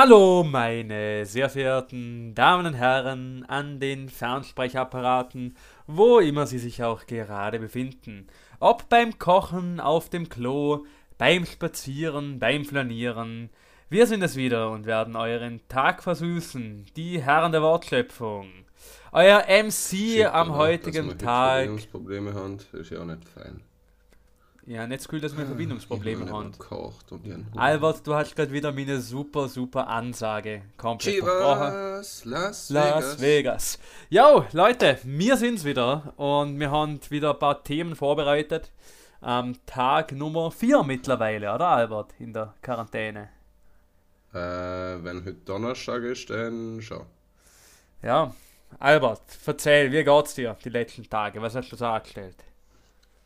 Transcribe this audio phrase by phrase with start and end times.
[0.00, 5.56] Hallo, meine sehr verehrten Damen und Herren an den Fernsprechapparaten,
[5.88, 8.28] wo immer Sie sich auch gerade befinden.
[8.60, 10.86] Ob beim Kochen, auf dem Klo,
[11.18, 13.50] beim Spazieren, beim Flanieren.
[13.90, 16.86] Wir sind es wieder und werden euren Tag versüßen.
[16.94, 18.46] Die Herren der Wortschöpfung.
[19.10, 21.68] Euer MC Shit, am heutigen dass wir Tag.
[22.34, 23.62] Haben, ist ja auch nicht fein.
[24.68, 26.52] Ja, nicht cool, dass wir Verbindungsprobleme Ich hab haben.
[26.52, 27.24] gekocht und.
[27.56, 31.14] Albert, du hast gerade wieder meine super, super Ansage komplett.
[31.16, 33.20] Chivas, Las, Las Vegas.
[33.22, 33.78] Vegas.
[34.10, 38.70] Jo, Leute, wir sind's wieder und wir haben wieder ein paar Themen vorbereitet.
[39.22, 43.30] Am Tag Nummer 4 mittlerweile, oder Albert, in der Quarantäne.
[44.34, 47.06] Äh, wenn heute Donnerstag ist, dann schon.
[48.02, 48.34] Ja,
[48.78, 51.40] Albert, erzähl, wie geht's dir die letzten Tage?
[51.40, 52.36] Was hast du so angestellt?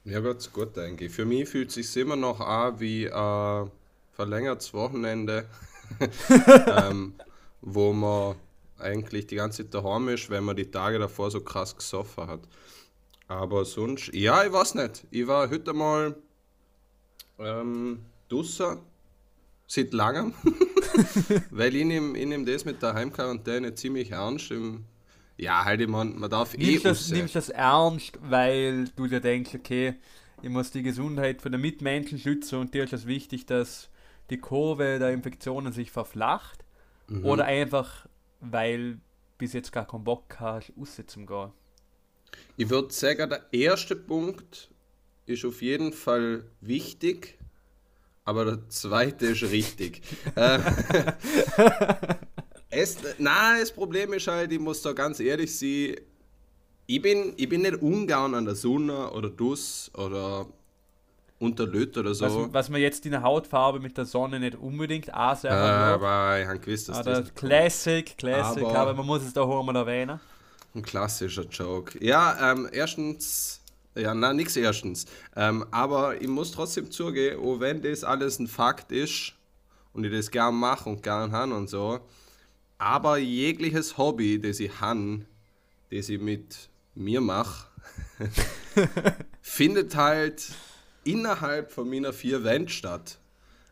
[0.04, 1.12] Mir geht's gut, denke ich.
[1.12, 3.70] Für mich fühlt es sich immer noch an wie ein
[4.12, 5.46] verlängertes Wochenende,
[6.66, 7.14] ähm,
[7.60, 8.34] wo man
[8.78, 12.40] eigentlich die ganze Zeit daheim ist, wenn man die Tage davor so krass gesoffen hat.
[13.28, 15.04] Aber sonst, ja, ich weiß nicht.
[15.10, 16.16] Ich war heute mal
[17.38, 18.78] ähm, draussen,
[19.68, 20.34] seit langem,
[21.50, 24.50] weil ich nehme nehm das mit der Heimquarantäne ziemlich ernst.
[24.50, 24.84] Im,
[25.42, 27.10] ja, halt, ich man darf eh Nimmst das, raus.
[27.10, 29.94] nimmst das ernst, weil du dir denkst, okay,
[30.40, 33.90] ich muss die Gesundheit von den Mitmenschen schützen und dir ist es wichtig, dass
[34.30, 36.64] die Kurve der Infektionen sich verflacht?
[37.08, 37.24] Mhm.
[37.24, 38.06] Oder einfach,
[38.40, 39.00] weil
[39.36, 40.72] bis jetzt gar keinen Bock hast,
[41.08, 41.50] zum Gehen?
[42.56, 44.70] Ich würde sagen, der erste Punkt
[45.26, 47.36] ist auf jeden Fall wichtig,
[48.24, 50.02] aber der zweite ist richtig.
[52.72, 55.96] Äh, es, na, das Problem ist halt, ich muss da ganz ehrlich sein,
[56.86, 60.46] ich bin, ich bin nicht ungern an der Sonne oder Dus oder
[61.38, 62.24] unter Löt oder so.
[62.24, 65.60] Was, was man jetzt in der Hautfarbe mit der Sonne nicht unbedingt äh, ansehen wird.
[65.62, 67.34] aber ich habe gewusst, dass Ah, das.
[67.34, 70.20] Classic, Classic, Aber- aber, man muss es da auch mal erwähnen.
[70.74, 72.02] Ein klassischer Joke.
[72.04, 73.60] Ja, ähm, erstens,
[73.94, 75.04] ja, na, nix erstens.
[75.36, 79.34] Ähm, aber ich muss trotzdem zugeben, auch wenn das alles ein Fakt ist
[79.92, 82.00] und ich das gern mache und gern habe und so,
[82.82, 85.24] aber jegliches Hobby, das ich habe,
[85.92, 87.68] das ich mit mir mache,
[89.40, 90.50] findet halt
[91.04, 93.20] innerhalb von meiner vier Wände statt.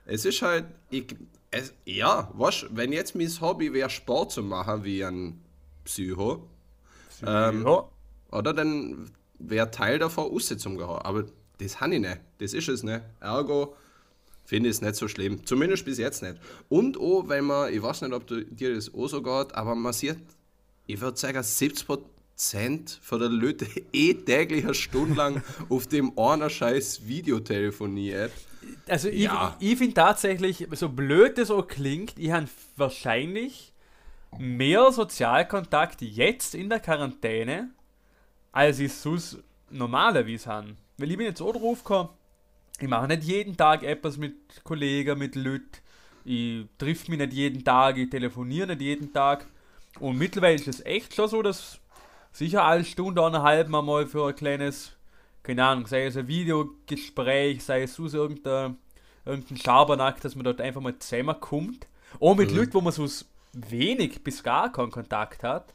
[0.07, 1.17] Es ist halt, ich,
[1.51, 5.43] es, ja, was, wenn jetzt mein Hobby wäre, Sport zu machen, wie ein
[5.85, 6.49] Psycho,
[7.27, 7.89] ähm, ja.
[8.31, 9.11] oder dann
[9.41, 10.81] wäre Teil davon raus zum.
[10.81, 11.25] Aber
[11.59, 12.21] das habe ich nicht.
[12.39, 13.03] Das ist es nicht.
[13.19, 13.75] Ergo
[14.51, 15.47] finde ich es nicht so schlimm.
[15.47, 16.35] Zumindest bis jetzt nicht.
[16.69, 19.77] Und auch, weil man, ich weiß nicht, ob du, dir das auch so geht, aber
[19.77, 20.19] man sieht,
[20.89, 22.01] ich würde sagen, 70%
[23.01, 28.33] von der Leute eh täglich eine Stunde lang auf dem einer scheiß Videotelefonie-App.
[28.89, 29.57] Also Ja.
[29.61, 33.73] ich, ich finde tatsächlich, so blöd das auch klingt, ich habe wahrscheinlich
[34.37, 37.71] mehr Sozialkontakt jetzt in der Quarantäne,
[38.51, 39.39] als ich sonst
[39.71, 40.75] normalerweise habe.
[40.99, 42.09] Weil ich bin jetzt auch drauf gekommen,
[42.83, 45.71] ich mache nicht jeden Tag etwas mit Kollegen, mit Leuten,
[46.25, 49.47] ich triff mich nicht jeden Tag, ich telefoniere nicht jeden Tag.
[49.99, 51.81] Und mittlerweile ist es echt schon so, dass
[52.33, 54.93] sicher alle Stunde, eineinhalb Mal mal für ein kleines,
[55.43, 58.77] keine Ahnung, sei es ein Videogespräch, sei es sonst irgendein,
[59.25, 61.87] irgendein Schabernack, dass man dort einfach mal zusammenkommt.
[62.19, 63.07] Auch mit Leuten, wo man so
[63.53, 65.73] wenig bis gar keinen Kontakt hat.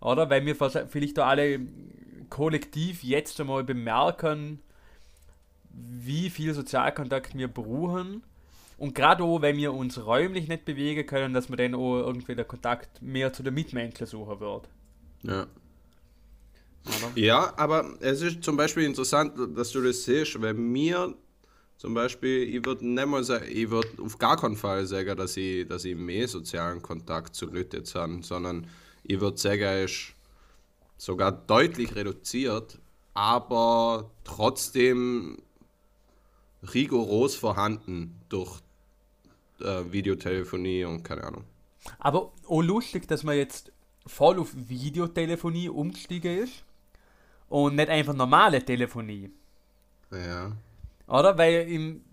[0.00, 0.28] Oder?
[0.30, 1.60] Weil wir vielleicht da alle
[2.30, 4.60] kollektiv jetzt einmal bemerken,
[5.72, 8.22] wie viel Sozialkontakt wir brauchen.
[8.78, 12.34] Und gerade auch, wenn wir uns räumlich nicht bewegen können, dass man dann auch irgendwie
[12.34, 14.68] der Kontakt mehr zu den Mitmenschen suchen wird.
[15.22, 15.46] Ja.
[16.84, 17.12] Oder?
[17.14, 21.14] Ja, aber es ist zum Beispiel interessant, dass du das siehst, weil mir
[21.76, 25.36] zum Beispiel, ich würde nicht mal sagen, ich würde auf gar keinen Fall sagen, dass
[25.36, 28.66] ich, dass ich mehr sozialen Kontakt zu Leuten habe, sondern
[29.04, 30.14] ich würde sagen, er ist
[30.96, 32.78] sogar deutlich reduziert,
[33.14, 35.38] aber trotzdem
[36.62, 38.60] rigoros vorhanden durch
[39.60, 41.44] äh, Videotelefonie und keine Ahnung.
[41.98, 43.72] Aber auch lustig, dass man jetzt
[44.06, 46.64] voll auf Videotelefonie umgestiegen ist
[47.48, 49.30] und nicht einfach normale Telefonie.
[50.10, 50.52] Ja.
[51.06, 51.36] Oder?
[51.36, 52.04] Weil im,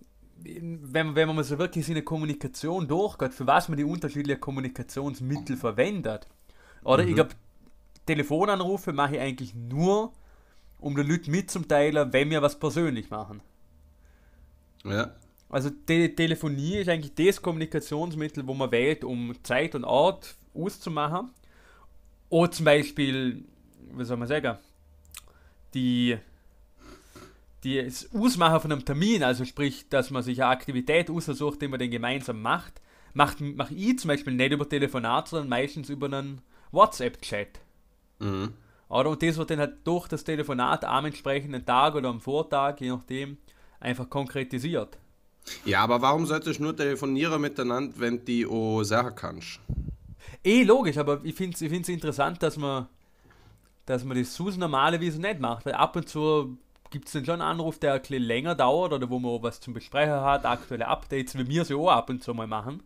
[0.43, 4.39] in, wenn, wenn man mal so wirklich seine Kommunikation durchgeht, für was man die unterschiedlichen
[4.39, 6.27] Kommunikationsmittel verwendet.
[6.83, 7.31] Oder ich glaube,
[8.05, 10.13] Telefonanrufe mache ich eigentlich nur,
[10.79, 13.41] um den Leuten mitzuteilen, wenn wir was persönlich machen.
[14.83, 15.15] Ja.
[15.49, 21.31] Also Te Telefonie ist eigentlich das Kommunikationsmittel, wo man wählt, um Zeit und Ort auszumachen.
[22.29, 23.43] Oder zum Beispiel,
[23.93, 24.57] wie soll man sagen,
[25.73, 26.17] die,
[27.63, 31.67] die das Ausmachen von einem Termin, also sprich, dass man sich eine Aktivität aussucht, die
[31.67, 32.79] man dann gemeinsam macht,
[33.13, 36.41] macht, mach ich zum Beispiel nicht über Telefonat, sondern meistens über einen
[36.71, 37.59] WhatsApp-Chat.
[38.19, 38.53] Mhm.
[38.89, 39.09] Oder?
[39.09, 42.89] Und das wird dann halt durch das Telefonat am entsprechenden Tag oder am Vortag, je
[42.89, 43.37] nachdem,
[43.79, 44.97] einfach konkretisiert.
[45.65, 49.59] Ja, aber warum solltest du nur telefonieren miteinander, wenn du die auch sagen kannst?
[50.43, 52.87] Eh, logisch, aber ich finde es ich find's interessant, dass man,
[53.85, 56.57] dass man das so normalerweise nicht macht, weil ab und zu
[56.89, 59.59] gibt es dann schon einen Anruf, der ein bisschen länger dauert oder wo man was
[59.59, 62.83] zum Besprechen hat, aktuelle Updates, wie wir sie auch ab und zu mal machen.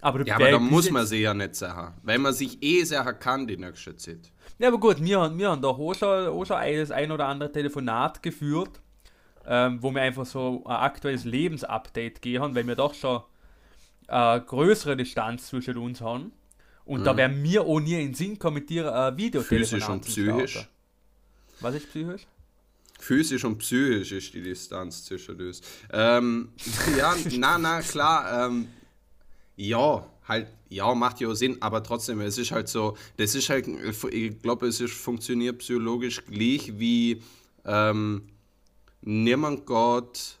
[0.00, 3.18] Aber ja, aber da muss man sie ja nicht sagen, weil man sich eh sagen
[3.20, 4.32] kann die nächste Zeit.
[4.58, 7.52] Ja, aber gut, wir, wir haben da auch schon, auch schon das ein oder andere
[7.52, 8.81] Telefonat geführt,
[9.46, 13.22] ähm, wo wir einfach so ein aktuelles Lebensupdate gehen, weil wir doch schon
[14.08, 16.32] eine größere Distanz zwischen uns haben.
[16.84, 17.04] Und mhm.
[17.04, 20.68] da wäre mir auch nie in den Sinn mit dir ein Videotelefonat Physisch und psychisch.
[21.60, 22.26] Was ist psychisch?
[22.98, 25.62] Physisch und psychisch ist die Distanz zwischen uns.
[25.92, 26.48] Ähm,
[26.98, 28.46] ja, na, na, klar.
[28.46, 28.68] Ähm,
[29.56, 33.48] ja, halt, ja, macht ja auch Sinn, aber trotzdem, es ist halt so, das ist
[33.48, 37.22] halt, ich glaube, es ist, funktioniert psychologisch gleich wie
[37.64, 38.22] ähm,
[39.02, 40.38] niemand geht,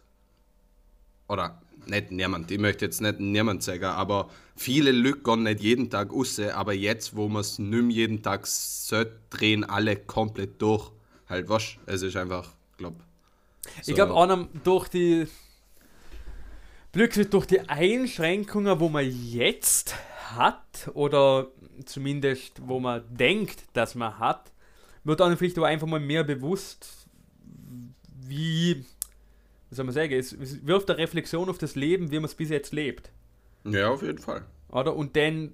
[1.28, 5.90] oder nicht niemand, ich möchte jetzt nicht niemand sagen, aber viele Leute gehen nicht jeden
[5.90, 10.60] Tag raus, aber jetzt, wo man es nicht mehr jeden Tag sollte, drehen alle komplett
[10.62, 10.90] durch.
[11.28, 12.96] Halt was, es ist einfach, glaube
[13.80, 13.90] so.
[13.90, 15.26] Ich glaube auch durch die
[16.92, 19.94] Glücklich durch die Einschränkungen, wo man jetzt
[20.36, 21.46] hat, oder
[21.86, 24.52] zumindest wo man denkt, dass man hat,
[25.02, 27.01] wird einem vielleicht auch einfach mal mehr bewusst,
[28.26, 28.84] wie,
[29.70, 30.36] wie soll man sagen, es
[30.66, 33.10] wirft eine Reflexion auf das Leben, wie man es bis jetzt lebt.
[33.64, 34.44] Ja, auf jeden Fall.
[34.68, 34.96] Oder?
[34.96, 35.52] Und dann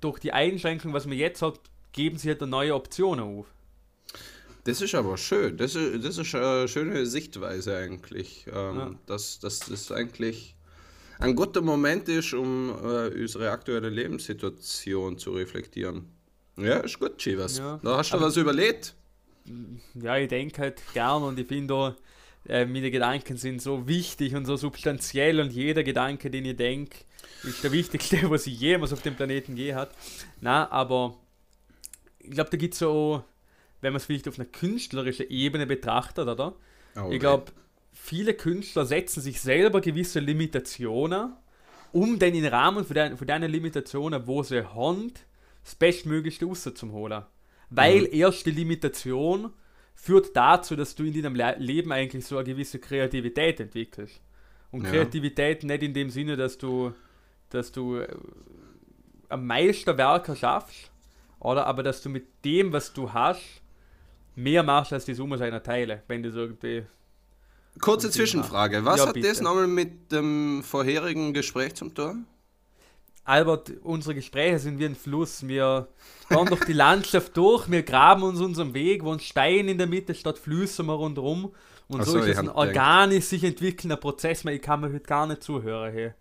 [0.00, 1.60] durch die Einschränkungen, was man jetzt hat,
[1.92, 3.46] geben sie halt neue Optionen auf.
[4.64, 5.56] Das ist aber schön.
[5.56, 8.46] Das ist, das ist eine schöne Sichtweise eigentlich.
[8.48, 8.94] Ähm, ja.
[9.06, 10.54] das, das ist eigentlich
[11.18, 16.04] ein guter Moment ist, um äh, unsere aktuelle Lebenssituation zu reflektieren.
[16.56, 17.58] Ja, ist gut, Chivas.
[17.58, 17.80] Ja.
[17.82, 18.94] Da hast du Aber, was überlegt.
[19.94, 21.96] Ja, ich denke halt gern und ich finde
[22.48, 26.98] äh, meine Gedanken sind so wichtig und so substanziell und jeder Gedanke, den ich denke,
[27.44, 29.90] ist der wichtigste, was ich jemals auf dem Planeten je hat.
[30.40, 31.16] Na, aber
[32.18, 33.22] ich glaube, da gibt es so,
[33.80, 36.54] wenn man es vielleicht auf einer künstlerischen Ebene betrachtet, oder?
[36.96, 37.52] Oh, ich glaube,
[37.92, 41.32] viele Künstler setzen sich selber gewisse Limitationen,
[41.92, 45.12] um dann im Rahmen von, der, von diesen Limitationen, wo sie haben,
[45.64, 47.24] das Bestmöglichste rauszuholen.
[47.70, 48.08] Weil mhm.
[48.12, 49.52] erst die Limitation
[50.00, 54.20] führt dazu, dass du in deinem Leben eigentlich so eine gewisse Kreativität entwickelst.
[54.70, 54.90] Und ja.
[54.90, 56.92] Kreativität nicht in dem Sinne, dass du,
[57.50, 58.08] dass du äh,
[59.28, 60.90] am Meisterwerker schaffst,
[61.40, 63.42] oder aber dass du mit dem, was du hast,
[64.34, 66.84] mehr machst als die Summe seiner Teile, wenn du so irgendwie
[67.80, 68.84] Kurze Zwischenfrage.
[68.84, 69.28] Was ja, hat bitte.
[69.28, 72.16] das nochmal mit dem vorherigen Gespräch zum Tor?
[73.28, 75.46] Albert, unsere Gespräche sind wie ein Fluss.
[75.46, 75.88] Wir
[76.28, 79.86] fahren durch die Landschaft durch, wir graben uns unseren Weg, wo ein Stein in der
[79.86, 81.52] Mitte statt Flüsse wir rundherum.
[81.88, 84.46] Und so, so ist es ein organisch sich entwickelnder Prozess.
[84.46, 85.92] Ich kann mir heute gar nicht zuhören.
[85.92, 86.12] Hey.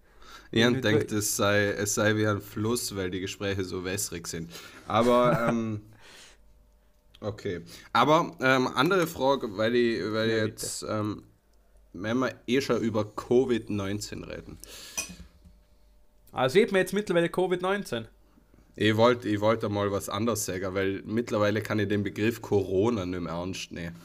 [0.52, 4.52] Ich denkt, es sei, es sei wie ein Fluss, weil die Gespräche so wässrig sind.
[4.86, 5.82] Aber, ähm,
[7.22, 7.62] okay.
[7.94, 11.24] Aber, ähm, andere Frage, weil ich, weil ja, jetzt, ähm,
[11.94, 14.58] wenn wir eh schon über Covid-19 reden.
[16.38, 18.06] Also sieht man jetzt mittlerweile Covid-19.
[18.76, 23.08] Ich wollte ich wollt mal was anderes sagen, weil mittlerweile kann ich den Begriff Corona
[23.08, 23.96] nicht mehr ernst nehmen.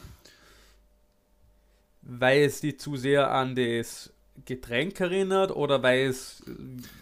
[2.00, 4.11] Weil es die zu sehr an das
[4.44, 6.42] Getränk erinnert oder weil es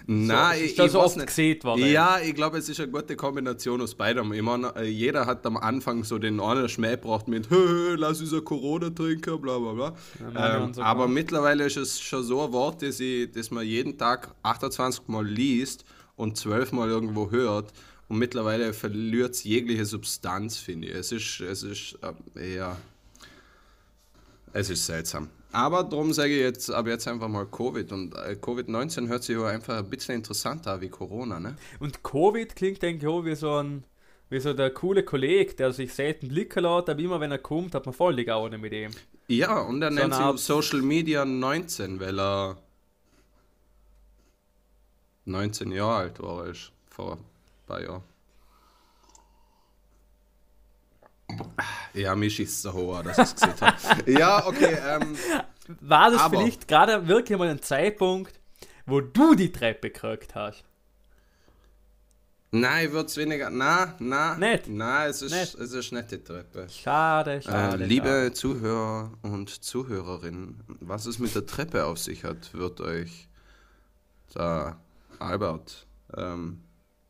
[0.07, 1.29] Nein, so, ich, ich so oft nicht.
[1.29, 1.79] gesehen war.
[1.79, 4.33] Ja, ich glaube, es ist eine gute Kombination aus beidem.
[4.33, 7.49] Ich meine, äh, jeder hat am Anfang so den einen Schmäh braucht mit
[7.97, 9.97] lass uns Corona trinken, bla bla bla.
[10.35, 13.97] Ja, ähm, aber mittlerweile ist es schon so ein Wort, das, ich, das man jeden
[13.97, 15.85] Tag 28 Mal liest
[16.17, 17.73] und 12 Mal irgendwo hört.
[18.09, 20.95] Und mittlerweile verliert es jegliche Substanz, finde ich.
[20.95, 21.99] Es ist, es ist
[22.35, 22.77] äh, eher.
[24.53, 25.29] Es ist seltsam.
[25.53, 27.93] Aber darum sage ich jetzt ab jetzt einfach mal Covid.
[27.93, 31.57] Und äh, Covid-19 hört sich ja einfach ein bisschen interessanter wie Corona, ne?
[31.81, 33.85] Und Covid klingt, denke ich, auch wie so ein
[34.31, 37.75] wie so der coole Kollege, der sich selten blicken lässt, aber immer wenn er kommt,
[37.75, 38.93] hat man voll die Gaune mit ihm.
[39.27, 42.57] Ja, und er so nennt sich Social Media 19, weil er
[45.25, 47.19] 19 Jahre alt war, ist vor ein
[47.67, 48.03] paar Jahren.
[51.95, 54.11] Ja, mich ist so hoch, dass ich es gesehen habe.
[54.19, 54.77] ja, okay.
[54.87, 55.17] Ähm,
[55.81, 58.41] War das aber, vielleicht gerade wirklich mal ein Zeitpunkt,
[58.87, 60.65] wo du die Treppe gekriegt hast?
[62.53, 63.49] Nein, wird es weniger.
[63.49, 64.41] Nein, nein.
[64.41, 64.69] Nicht?
[64.69, 65.55] Nein, es ist, nicht.
[65.55, 66.67] es ist nicht die Treppe.
[66.69, 67.85] Schade, schade.
[67.85, 68.33] Äh, liebe schade.
[68.33, 73.29] Zuhörer und Zuhörerinnen, was es mit der Treppe auf sich hat, wird euch
[74.35, 74.81] da
[75.21, 76.63] Albert ähm,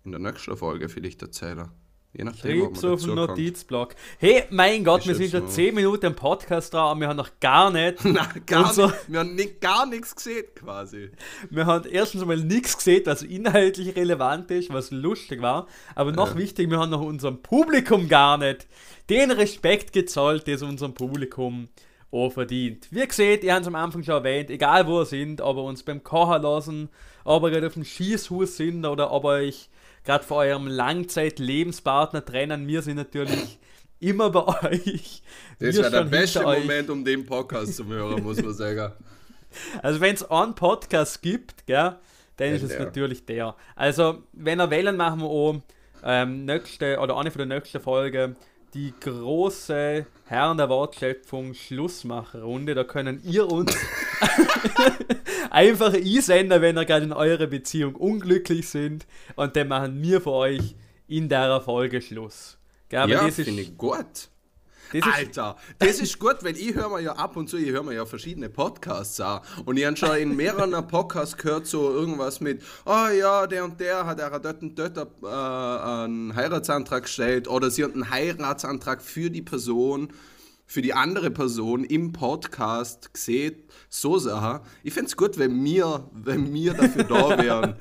[0.04, 1.70] in der nächsten Folge vielleicht erzählen.
[2.12, 3.94] Je nachdem, Schreib's auf dem Notizblock.
[4.18, 7.30] Hey, mein Gott, wir sind schon 10 Minuten im Podcast dran und wir haben noch
[7.38, 8.04] gar nicht.
[8.04, 8.98] Nein, gar unser, nicht.
[9.06, 11.10] Wir haben nicht, gar nichts gesehen, quasi.
[11.50, 15.68] Wir haben erstens mal nichts gesehen, was inhaltlich relevant ist, was lustig war.
[15.94, 16.38] Aber noch ja.
[16.38, 18.66] wichtig, wir haben noch unserem Publikum gar nicht
[19.08, 21.68] den Respekt gezollt, das unserem Publikum
[22.10, 22.88] auch verdient.
[22.90, 25.62] Wie gesagt, ihr habt es am Anfang schon erwähnt, egal wo ihr sind, ob ihr
[25.62, 26.88] uns beim Kochen lassen,
[27.22, 29.70] ob ihr gerade auf dem Schießhus sind oder ob ihr euch
[30.04, 32.66] gerade vor eurem Langzeit-Lebenspartner trennen.
[32.66, 33.58] Wir sind natürlich
[34.00, 35.22] immer bei euch.
[35.58, 38.92] Das wäre der beste Moment, um den Podcast zu hören, muss man sagen.
[39.82, 41.96] Also wenn es einen Podcast gibt, gell,
[42.36, 43.56] dann ist es natürlich der.
[43.74, 45.56] Also wenn ihr wählen, machen wir auch
[46.04, 48.36] ähm, nächste oder eine von der nächsten Folgen
[48.74, 52.74] die große Herren der Wortschöpfung Schlussmacherrunde.
[52.74, 53.76] Da können ihr uns
[55.50, 59.06] einfach einsenden, wenn ihr gerade in eurer Beziehung unglücklich sind.
[59.36, 60.74] Und dann machen wir für euch
[61.08, 62.58] in der Folge Schluss.
[62.88, 64.28] Gell, ja, finde ich gut.
[64.92, 67.82] Das Alter, das ist gut, weil ich höre mir ja ab und zu, ich höre
[67.82, 69.40] mir ja verschiedene Podcasts an.
[69.64, 73.78] Und ich habe schon in mehreren Podcasts gehört, so irgendwas mit, oh ja, der und
[73.78, 79.00] der hat er dort und dort äh, einen Heiratsantrag gestellt oder sie hat einen Heiratsantrag
[79.00, 80.12] für die Person
[80.70, 83.56] für die andere Person im Podcast gesehen,
[83.88, 84.64] so Sachen.
[84.84, 87.74] Ich fände es gut, wenn wir, wenn wir dafür da wären.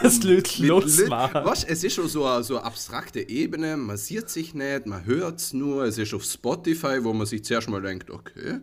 [0.00, 1.44] das Leute Lutz machen.
[1.44, 5.04] Was, es ist schon so eine, so eine abstrakte Ebene, man sieht sich nicht, man
[5.06, 8.60] hört es nur, es ist auf Spotify, wo man sich zuerst mal denkt, okay.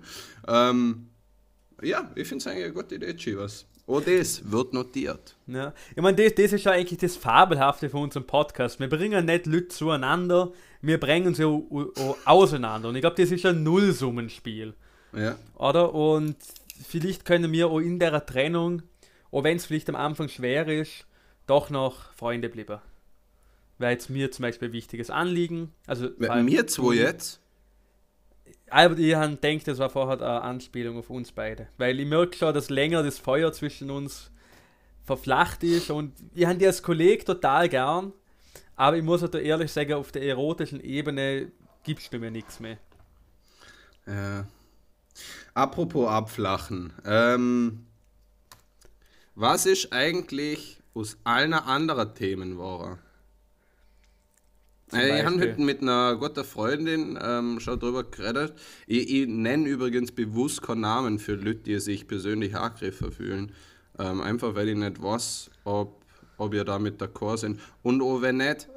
[0.48, 1.10] Ähm,
[1.82, 3.66] ja, ich finde es eigentlich eine gute Idee, Chivas.
[3.86, 5.36] Oh, das wird notiert.
[5.46, 5.74] Ja.
[5.94, 8.80] Ich meine, das, das ist ja eigentlich das Fabelhafte von unserem Podcast.
[8.80, 11.46] Wir bringen nicht Leute zueinander, wir bringen sie
[12.26, 12.90] auseinander.
[12.90, 14.74] Und ich glaube, das ist ein Nullsummenspiel.
[15.14, 15.38] Ja.
[15.56, 15.94] Oder?
[15.94, 16.36] Und
[16.86, 18.84] vielleicht können wir auch in der Trennung,
[19.32, 21.06] auch wenn es vielleicht am Anfang schwer ist,
[21.48, 22.80] doch noch Freunde bleiben.
[23.80, 25.72] Weil jetzt mir zum Beispiel ein wichtiges Anliegen.
[25.86, 27.42] Also mir zwei jetzt?
[28.70, 31.68] Aber ich denke, das war vorher eine Anspielung auf uns beide.
[31.78, 34.32] Weil ich merke schon, dass länger das Feuer zwischen uns
[35.04, 38.12] verflacht ist und ich habe die als Kollege total gern.
[38.78, 41.52] Aber ich muss halt ehrlich sagen, auf der erotischen Ebene
[41.84, 42.78] gibst du mir nichts mehr.
[44.06, 44.46] Ja.
[45.54, 46.94] Apropos abflachen.
[47.04, 47.88] Ähm,
[49.36, 53.00] was ist eigentlich aus allen anderen Themen war?
[54.94, 58.54] Äh, ich habe heute mit einer guten Freundin ähm, schon drüber geredet.
[58.86, 63.52] Ich, ich nenne übrigens bewusst keinen Namen für Leute, die sich persönlich angegriffen fühlen.
[64.00, 66.06] Ähm, einfach weil ich nicht weiß, ob,
[66.38, 67.60] ob ihr damit d'accord sind.
[67.84, 68.68] Und auch wenn nicht,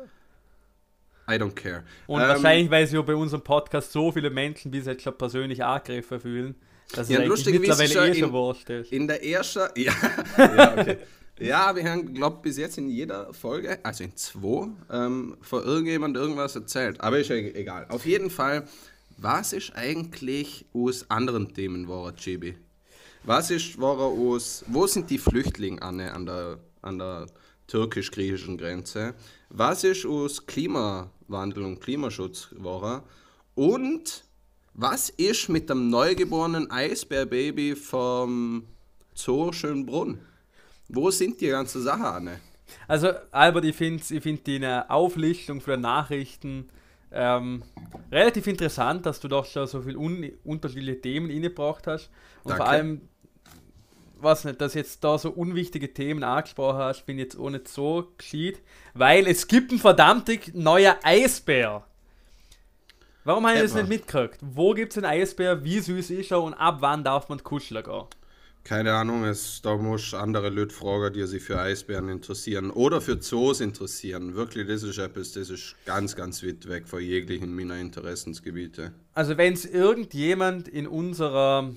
[1.29, 1.85] I don't care.
[2.07, 5.17] Und ähm, wahrscheinlich, weil sich ja bei unserem Podcast so viele Menschen bis jetzt schon
[5.17, 6.55] persönlich angegriffen fühlen,
[6.93, 8.93] dass ja, es lustig, mittlerweile eh schon ist.
[8.93, 9.93] In der ersten, ja,
[10.39, 10.97] ja okay.
[11.41, 16.15] Ja, wir haben, glaube bis jetzt in jeder Folge, also in zwei, ähm, vor irgendjemand
[16.15, 17.01] irgendwas erzählt.
[17.01, 17.87] Aber ist ja e-, egal.
[17.89, 18.69] Auf jeden Fall,
[19.17, 22.57] was ist eigentlich aus anderen Themen war, JB?
[23.25, 27.27] Was ist war aus, wo sind die Flüchtlinge an der, an der
[27.71, 29.15] türkisch-griechischen Grenze?
[29.49, 33.05] Was ist aus Klimawandel und Klimaschutz war?
[33.55, 34.25] Und
[34.75, 38.65] was ist mit dem neugeborenen Eisbärbaby vom
[39.15, 40.21] Zoo Schönbrunn?
[40.89, 42.41] Wo sind die ganzen Sachen, Anne?
[42.87, 46.69] Also, Albert, ich finde ich find die Auflistung für Nachrichten
[47.13, 47.63] ähm,
[48.13, 52.11] relativ interessant, dass du doch schon so viele un unterschiedliche Themen innebracht hast.
[52.45, 52.63] Und Danke.
[52.63, 53.01] vor allem,
[54.23, 58.13] was nicht, dass jetzt da so unwichtige Themen angesprochen hast, ich jetzt auch nicht so
[58.17, 58.61] gescheit,
[58.95, 61.85] weil es gibt einen verdammten neuer Eisbär.
[63.25, 64.39] Warum habe ich das nicht mitgekriegt?
[64.41, 65.63] Wo gibt es einen Eisbär?
[65.63, 68.05] Wie süß ist er und ab wann darf man kuscheln gehen?
[68.65, 73.19] Keine Ahnung, es, da muss andere Leute fragen, die sich für Eisbären interessieren oder für
[73.19, 74.35] Zoos interessieren.
[74.35, 78.93] Wirklich, das ist etwas, das ist ganz, ganz weit weg von jeglichen meiner Interessensgebiete.
[79.15, 81.71] Also wenn es irgendjemand in unserer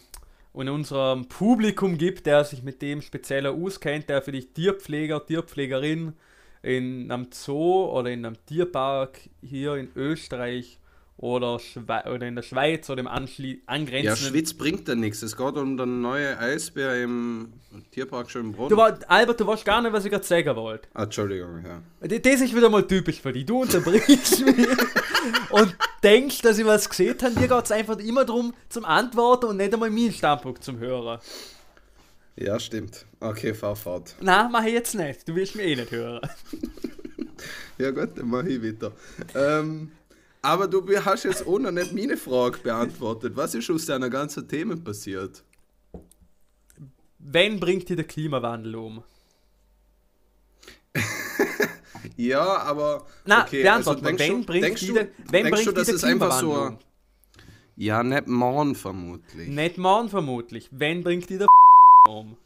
[0.55, 6.13] in unserem Publikum gibt, der sich mit dem spezieller auskennt, der für dich Tierpfleger, Tierpflegerin
[6.61, 10.79] in einem Zoo oder in einem Tierpark hier in Österreich
[11.17, 14.05] oder, Schwe oder in der Schweiz oder im Anschli angrenzenden.
[14.05, 15.21] Ja, Schweiz bringt da nichts.
[15.21, 17.53] Es geht um den neuen Eisbär im
[17.91, 18.69] Tierpark Schönbrunn.
[18.69, 20.87] Du war, Albert, du weißt gar nicht, was ich gerade sagen wollte.
[20.93, 21.81] Ah, Entschuldigung, ja.
[22.01, 23.45] Das ist wieder mal typisch für dich.
[23.45, 24.67] Du unterbrichst mich
[25.49, 27.35] und denkst, dass ich was gesehen habe.
[27.35, 31.19] Dir geht es einfach immer darum, zum Antworten und nicht einmal meinen Standpunkt zum Hören.
[32.35, 33.05] Ja, stimmt.
[33.19, 34.15] Okay, fahr fort.
[34.19, 35.27] Nein, mach ich jetzt nicht.
[35.27, 36.21] Du willst mich eh nicht hören.
[37.77, 38.91] ja gut, dann mach ich weiter.
[39.35, 39.91] Ähm,
[40.41, 43.35] aber du hast jetzt auch noch nicht meine Frage beantwortet.
[43.35, 45.43] Was ist aus deiner ganzen Themen passiert?
[47.19, 49.03] Wen bringt dir der Klimawandel um?
[52.17, 53.05] ja, aber.
[53.25, 55.71] Na, okay, beantwort also denkst wenn du- bringt denkst die, du- wenn denkst bringt du,
[55.71, 56.77] die das ist einfach so.
[57.75, 59.47] Ja, nicht morgen vermutlich.
[59.47, 60.69] Nicht morgen vermutlich.
[60.71, 61.47] Wenn bringt die der
[62.09, 62.37] um?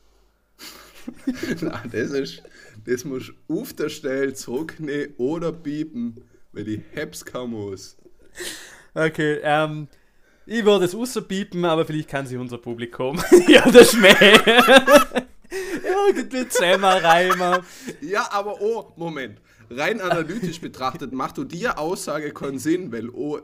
[1.61, 2.43] Nein, das ist.
[2.85, 6.21] Das musst du auf der Stelle zurücknehmen oder piepen,
[6.53, 7.97] weil ich hab's kaum muss.
[8.93, 9.87] Okay, ähm,
[10.45, 14.15] ich würde es außerpiepen, aber vielleicht kann sich unser Publikum ja das schmähen.
[15.83, 17.63] Irgendwie zusammenreimen.
[18.01, 19.39] Ja, aber oh, Moment.
[19.69, 23.39] Rein analytisch betrachtet macht du die Aussage keinen Sinn, weil oh,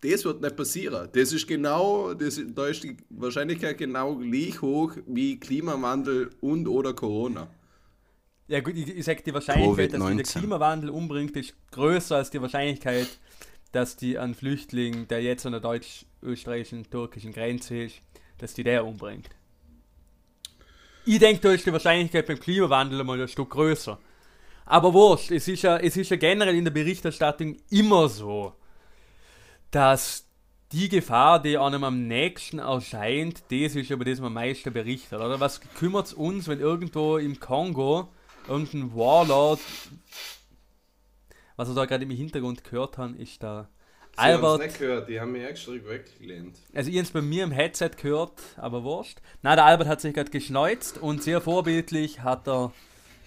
[0.00, 1.08] das wird nicht passieren.
[1.12, 6.94] Das ist genau, das, da ist die Wahrscheinlichkeit genau gleich hoch wie Klimawandel und oder
[6.94, 7.48] Corona.
[8.46, 10.38] Ja gut, ich, ich sag, die Wahrscheinlichkeit, dass der Covid-19.
[10.38, 13.08] Klimawandel umbringt, ist größer als die Wahrscheinlichkeit,
[13.72, 17.96] dass die einen Flüchtling, der jetzt an der deutsch-österreichischen, türkischen Grenze ist,
[18.38, 19.28] dass die der umbringt.
[21.04, 23.98] Ich denke, da ist die Wahrscheinlichkeit beim Klimawandel einmal ein Stück größer.
[24.70, 28.52] Aber wurscht, es ist, ja, es ist ja generell in der Berichterstattung immer so,
[29.70, 30.26] dass
[30.72, 35.18] die Gefahr, die einem am nächsten erscheint, das ist über das man am meisten berichtet.
[35.18, 38.08] Oder was kümmert es uns, wenn irgendwo im Kongo
[38.46, 39.60] irgendein Warlord,
[41.56, 43.70] was wir da gerade im Hintergrund gehört haben, ist da
[44.16, 44.60] Albert.
[44.60, 46.58] nicht gehört, die haben mich extra weggelehnt.
[46.74, 49.18] Also ich hab's bei mir im Headset gehört, aber wurscht.
[49.40, 52.74] Na, der Albert hat sich gerade geschneuzt und sehr vorbildlich hat er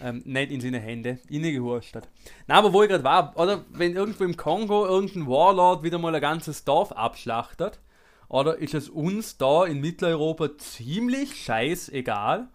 [0.02, 2.08] ähm, nicht in seine Hände innegehustet.
[2.48, 6.14] Na, aber wo ich gerade war, oder wenn irgendwo im Kongo irgendein Warlord wieder mal
[6.14, 7.80] ein ganzes Dorf abschlachtet,
[8.28, 12.48] oder ist es uns da in Mitteleuropa ziemlich scheißegal?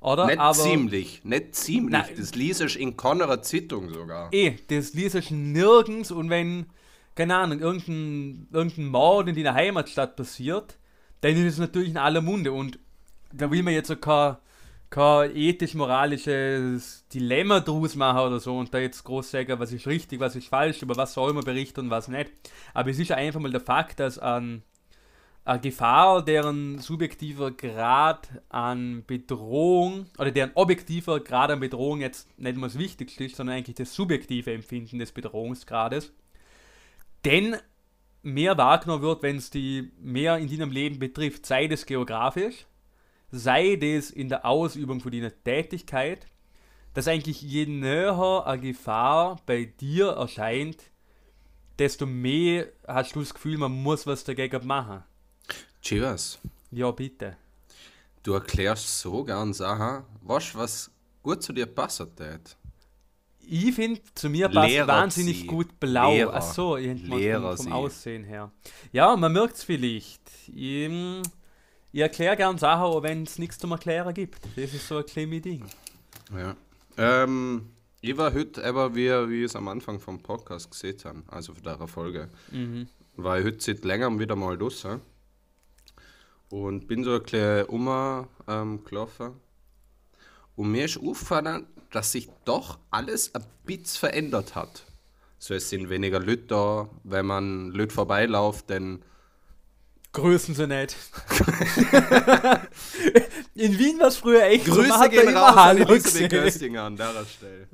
[0.00, 0.26] Oder?
[0.26, 1.92] Nicht aber, ziemlich, nicht ziemlich.
[1.92, 2.14] Nein.
[2.16, 4.32] Das liest ich in Connerer Zeitung sogar.
[4.32, 6.66] Eh, das liest ich nirgends und wenn,
[7.16, 10.78] keine Ahnung, irgendein, irgendein Mord in deiner Heimatstadt passiert,
[11.20, 12.78] dann ist es natürlich in aller Munde und
[13.32, 14.36] da will man jetzt so kein,
[14.90, 20.20] kein ethisch-moralisches Dilemma draus machen oder so und da jetzt groß sagen, was ist richtig,
[20.20, 22.30] was ist falsch, über was soll man berichten und was nicht.
[22.74, 24.62] Aber es ist einfach mal der Fakt, dass an
[25.44, 32.56] eine Gefahr, deren subjektiver Grad an Bedrohung oder deren objektiver Grad an Bedrohung jetzt nicht
[32.56, 36.12] mal das Wichtigste ist, sondern eigentlich das subjektive Empfinden des Bedrohungsgrades,
[37.24, 37.56] denn
[38.22, 42.66] mehr wahrgenommen wird, wenn es die mehr in deinem Leben betrifft, sei das geografisch,
[43.30, 46.26] sei das in der Ausübung von deiner Tätigkeit,
[46.94, 50.78] dass eigentlich je näher eine Gefahr bei dir erscheint,
[51.78, 55.04] desto mehr hast du das Gefühl, man muss was dagegen machen.
[55.82, 56.38] Chivas,
[56.70, 57.36] Ja, bitte.
[58.24, 60.90] du erklärst so gern Sachen, weißt was
[61.22, 62.56] gut zu dir passen tät?
[63.50, 65.46] Ich finde, zu mir passt Lehrer wahnsinnig sie.
[65.46, 66.12] gut blau.
[66.12, 66.34] Lehrer.
[66.34, 67.72] Ach so, Lehrer vom sie.
[67.72, 68.50] Aussehen her.
[68.92, 70.20] Ja, man merkt es vielleicht.
[70.54, 70.90] Ich,
[71.92, 74.40] ich erkläre gern Sachen, auch wenn es nichts zum Erklären gibt.
[74.56, 75.64] Das ist so ein kleines Ding.
[76.36, 76.56] Ja.
[76.96, 77.70] Ähm,
[78.00, 81.54] ich war heute, aber wie, wie ich es am Anfang vom Podcast gesehen habe, also
[81.54, 82.88] von der Folge, Mhm.
[83.16, 85.00] ich heute seit längerem wieder mal draußen
[86.50, 88.28] und bin so ein bisschen umgelaufen.
[88.48, 89.32] Ähm, gelaufen.
[90.56, 94.84] und mir ist aufgefallen, dass sich doch alles ein bisschen verändert hat.
[95.38, 99.02] So, es sind weniger Leute da, wenn man Leute vorbeiläuft, dann
[100.18, 100.96] Grüßen sie nicht.
[103.54, 106.30] In Wien war es früher echt so, Grüße da gehen raus an Elisabeth.
[106.30, 107.68] Köstinger an der Stelle.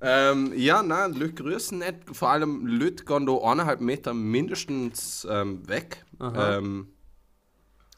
[0.00, 1.94] ähm, ja, nein, Leute grüßen nicht.
[2.12, 6.04] Vor allem Leute gehen da eineinhalb Meter mindestens ähm, weg.
[6.20, 6.88] Ähm,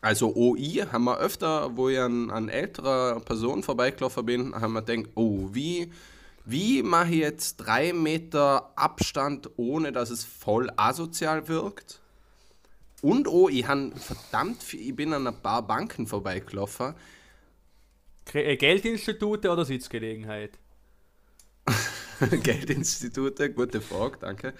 [0.04, 4.82] also OI haben wir öfter, wo ich an, an älterer Person vorbeigelaufen bin, haben wir
[4.82, 5.90] gedacht, oh, wie,
[6.44, 12.02] wie mache ich jetzt drei Meter Abstand, ohne dass es voll asozial wirkt?
[13.04, 16.94] Und oh, ich, han verdammt viel, ich bin an ein paar Banken vorbeigelaufen,
[18.32, 20.58] äh, Geldinstitute oder Sitzgelegenheit?
[22.42, 24.54] Geldinstitute, gute Frage, danke.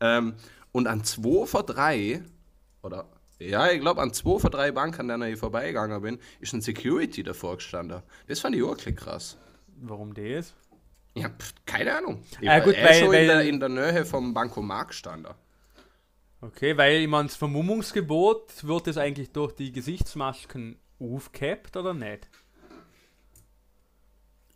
[0.00, 0.34] Ähm,
[0.72, 2.22] und an zwei von drei,
[2.82, 6.52] oder ja, ich glaube, an zwei von drei Banken, an denen ich vorbeigegangen bin, ist
[6.52, 8.02] ein Security davor gestanden.
[8.26, 9.38] Das fand ich auch krass.
[9.80, 10.54] Warum das?
[11.14, 12.22] Ja, pf, keine Ahnung.
[12.42, 14.88] Ich Ah, war gut, eh weil- schon weil- in, der, in der Nähe vom Bankomat
[14.88, 15.32] gestanden.
[16.40, 22.28] Okay, weil ich meine, das Vermummungsgebot wird das eigentlich durch die Gesichtsmasken aufgehabt oder nicht?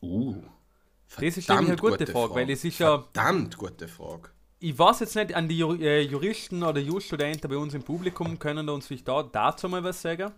[0.02, 0.42] Uh.
[1.16, 4.30] Das ist nämlich eine gute Frage, weil es ist ja- Verdammt gute Frage.
[4.60, 8.66] Ich weiß jetzt nicht, an die äh, Juristen oder Jurastudenten bei uns im Publikum können
[8.66, 10.32] da uns vielleicht da dazu mal was sagen.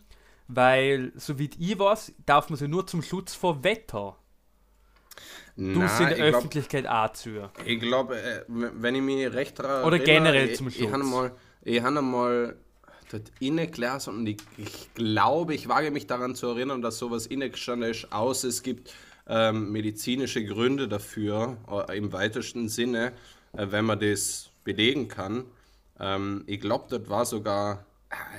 [0.48, 4.16] Weil, so wie ich weiß, darf man sie nur zum Schutz vor Wetter.
[5.56, 7.50] Du in Nein, der ich glaub- Öffentlichkeit auch zu.
[7.66, 10.92] Ich glaube, äh, wenn ich mich recht daran Oder generell ich, zum Ich Schutz.
[10.92, 12.56] habe mal, ich mal
[13.10, 17.90] dort innegelassen und ich, ich glaube, ich wage mich daran zu erinnern, dass sowas innegestanden
[17.90, 18.92] ist, außer es gibt äh,
[19.50, 21.56] ähm, medizinische Gründe dafür,
[21.88, 23.12] äh, im weitesten Sinne,
[23.52, 25.44] äh, wenn man das belegen kann.
[26.00, 27.84] Ähm, ich glaube, das war sogar,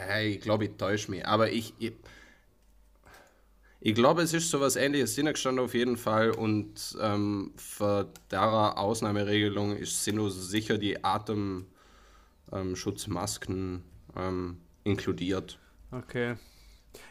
[0.09, 1.93] äh, ich glaube, ich täusche mich, aber ich, ich,
[3.86, 8.08] ich glaube, es ist so was ähnliches drin gestanden auf jeden Fall und ähm, für
[8.32, 13.84] der Ausnahmeregelung ist, sind nur sicher die Atemschutzmasken
[14.15, 15.60] ähm, inkludiert.
[15.91, 16.38] Okay.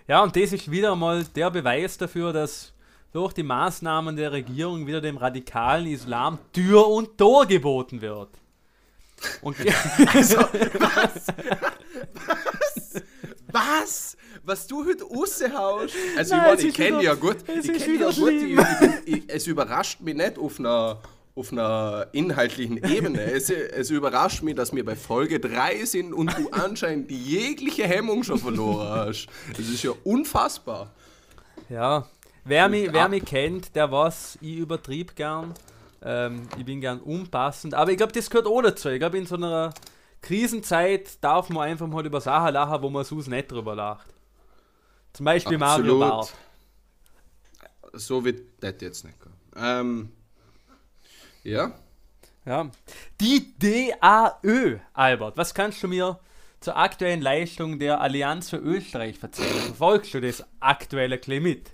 [0.09, 2.73] Ja, und das ist wieder mal der Beweis dafür, dass
[3.13, 8.31] durch die Maßnahmen der Regierung wieder dem radikalen Islam Tür und Tor geboten wird.
[9.43, 9.59] Und
[10.15, 11.27] also, was?
[12.25, 13.03] was?
[13.53, 14.17] Was?
[14.45, 15.95] Was du heute raushaust?
[16.17, 17.37] Also, Nein, ich, ich kenne ja gut.
[17.47, 18.33] Ich kenne ja gut.
[19.07, 21.01] Ich, ich, es überrascht mich nicht auf einer,
[21.37, 23.23] auf einer inhaltlichen Ebene.
[23.23, 28.25] es, es überrascht mich, dass wir bei Folge 3 sind und du anscheinend jegliche Hemmung
[28.25, 29.29] schon verloren hast.
[29.57, 30.91] Das ist ja unfassbar.
[31.69, 32.09] Ja,
[32.45, 35.55] wer mich, wer mich kennt, der weiß, ich übertrieb gern.
[36.05, 37.75] Ähm, ich bin gern unpassend.
[37.75, 38.89] Aber ich glaube, das gehört auch dazu.
[38.89, 39.73] Ich glaube, in so einer
[40.21, 44.13] Krisenzeit darf man einfach mal über Sachen lachen, wo man sonst nicht drüber lacht.
[45.13, 45.99] Zum Beispiel Absolut.
[45.99, 46.35] Mario Bart.
[47.95, 49.17] So wird das jetzt nicht.
[49.57, 50.11] Ähm,
[51.43, 51.73] ja.
[52.45, 52.71] Ja.
[53.21, 56.19] Die DAÖ, Albert, was kannst du mir
[56.61, 59.49] zur aktuellen Leistung der Allianz für Österreich erzählen?
[59.49, 61.73] Verfolgst du das aktuelle Klimat?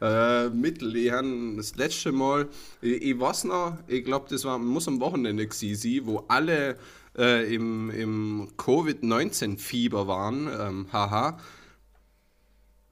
[0.00, 2.48] Äh, Mittel, ich habe das letzte Mal,
[2.82, 6.76] ich, ich weiß noch, ich glaube, das war, muss am Wochenende gewesen wo alle
[7.16, 11.38] äh, im, im Covid-19-Fieber waren, ähm, haha,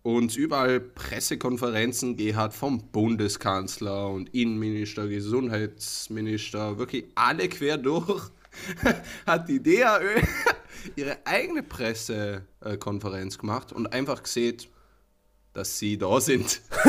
[0.05, 8.31] und überall Pressekonferenzen gehabt vom Bundeskanzler und Innenminister, Gesundheitsminister, wirklich alle quer durch,
[9.27, 10.21] hat die DAÖ
[10.97, 14.59] ihre eigene Pressekonferenz gemacht und einfach gesehen,
[15.55, 16.61] dass sie da sind.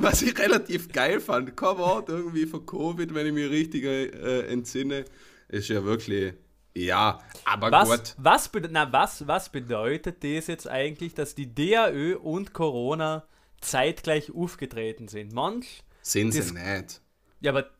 [0.00, 1.56] was, ich, relativ geil fand.
[1.56, 5.06] Kein Wort irgendwie von Covid, wenn ich mich richtig äh, entsinne.
[5.48, 6.34] Ist ja wirklich.
[6.74, 8.14] Ja, aber was, gut.
[8.16, 13.26] Was, na, was, was bedeutet das jetzt eigentlich, dass die DAÖ und Corona
[13.60, 15.32] zeitgleich aufgetreten sind?
[15.32, 15.82] Manch.
[16.00, 17.00] Sind sie nicht.
[17.40, 17.70] Ja, aber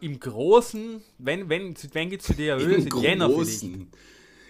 [0.00, 3.64] im Großen, wenn, wenn, wenn geht es zu DAÖ, Im sind Jänner vielleicht.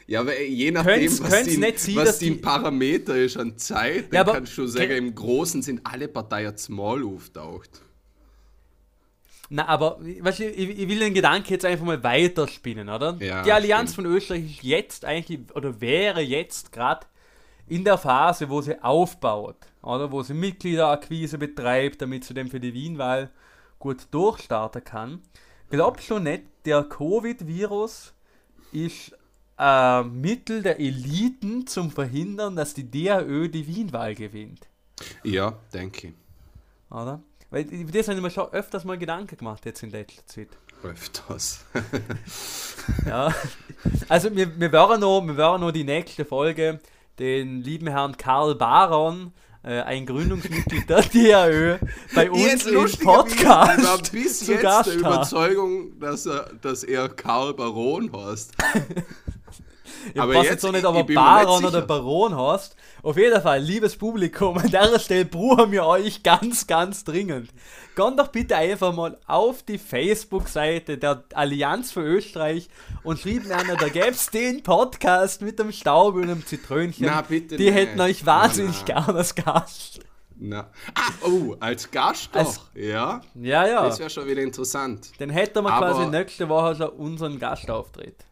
[0.07, 4.13] Ja, aber je nachdem, könnt's, was, könnt's die, sein, was die Parameter ist an Zeit,
[4.13, 7.81] ja, dann kannst du sagen, im Großen sind alle Parteien small auftaucht.
[9.55, 13.17] Na, aber weißt du, ich, ich, will den Gedanken jetzt einfach mal weiterspinnen, oder?
[13.21, 14.09] Ja, die Allianz stimmt.
[14.09, 17.07] von Österreich ist jetzt eigentlich, oder wäre jetzt gerade
[17.69, 20.11] in der Phase, wo sie aufbaut, oder?
[20.11, 23.31] Wo sie Mitgliederakquise betreibt, damit sie dann für die Wienwahl
[23.79, 25.23] gut durchstarten kann.
[25.71, 28.13] Glaubst du nicht, der Covid-Virus
[28.73, 29.17] ist
[29.57, 34.67] äh, Mittel der Eliten zum Verhindern, dass die DAÖ die Wienwahl gewinnt.
[35.23, 36.15] Ja, denke ich.
[36.91, 37.23] Oder?
[37.55, 40.49] Weil über das habe ich mir schon öfters mal Gedanken gemacht jetzt in letzter Zeit.
[40.83, 41.65] Öfters.
[43.07, 43.33] ja.
[44.09, 46.81] Also wir, wir, werden noch, wir werden noch die nächste Folge
[47.21, 51.79] den lieben Herrn Karl Baron, äh, ein Gründungsmitglied der DAÖ,
[52.13, 53.79] bei uns im Podcast.
[53.79, 58.53] Ich war bis jetzt der Überzeugung, dass er, dass er Karl Baron heißt.
[60.13, 62.77] Ich aber weiß jetzt noch nicht, ob er Baron oder Baron hast.
[63.03, 67.51] Auf jeden Fall, liebes Publikum, an der Stelle brauchen wir euch ganz, ganz dringend.
[67.97, 72.69] Geht doch bitte einfach mal auf die Facebook-Seite der Allianz für Österreich
[73.03, 77.07] und schreibt mir an, da gäbe es den Podcast mit dem Staub und dem Zitrönchen.
[77.07, 77.75] Na, bitte Die nicht.
[77.75, 79.05] hätten euch wahnsinnig na, na.
[79.05, 80.01] gern als Gast.
[80.37, 80.71] Na.
[80.95, 83.21] Ah, oh, als Gast doch, als, ja?
[83.35, 83.87] Ja, ja.
[83.87, 85.13] Das wäre schon wieder interessant.
[85.19, 88.25] Dann hätten wir Aber quasi nächste Woche schon unseren Gastauftritt.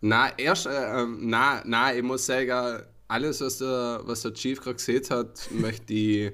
[0.00, 4.60] Na, erst, äh, ähm, na, na, ich muss sagen, alles, was der, was der Chief
[4.60, 6.32] gerade gesehen hat, möchte ich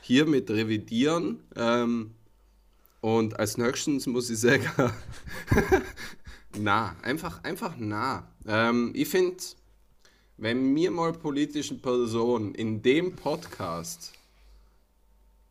[0.00, 1.42] hiermit revidieren.
[1.56, 2.14] Ähm,
[3.02, 4.66] und als nächstes muss ich sagen,
[6.58, 8.32] na, einfach, einfach na.
[8.46, 9.42] Ähm, ich finde,
[10.38, 14.12] wenn mir mal politischen Personen in dem Podcast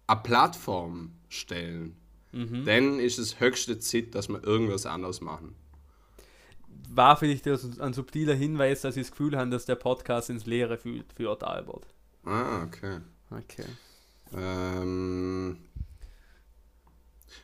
[0.08, 1.96] eine Plattform stellen,
[2.32, 2.66] mhm.
[2.66, 5.56] dann ist es höchste Zeit, dass wir irgendwas anderes machen
[6.90, 10.30] war für dich das ein subtiler Hinweis, dass ich das Gefühl habe, dass der Podcast
[10.30, 11.88] ins Leere führt, führt Albert.
[12.24, 13.00] Ah, okay.
[13.32, 13.66] Okay.
[14.36, 15.58] Ähm,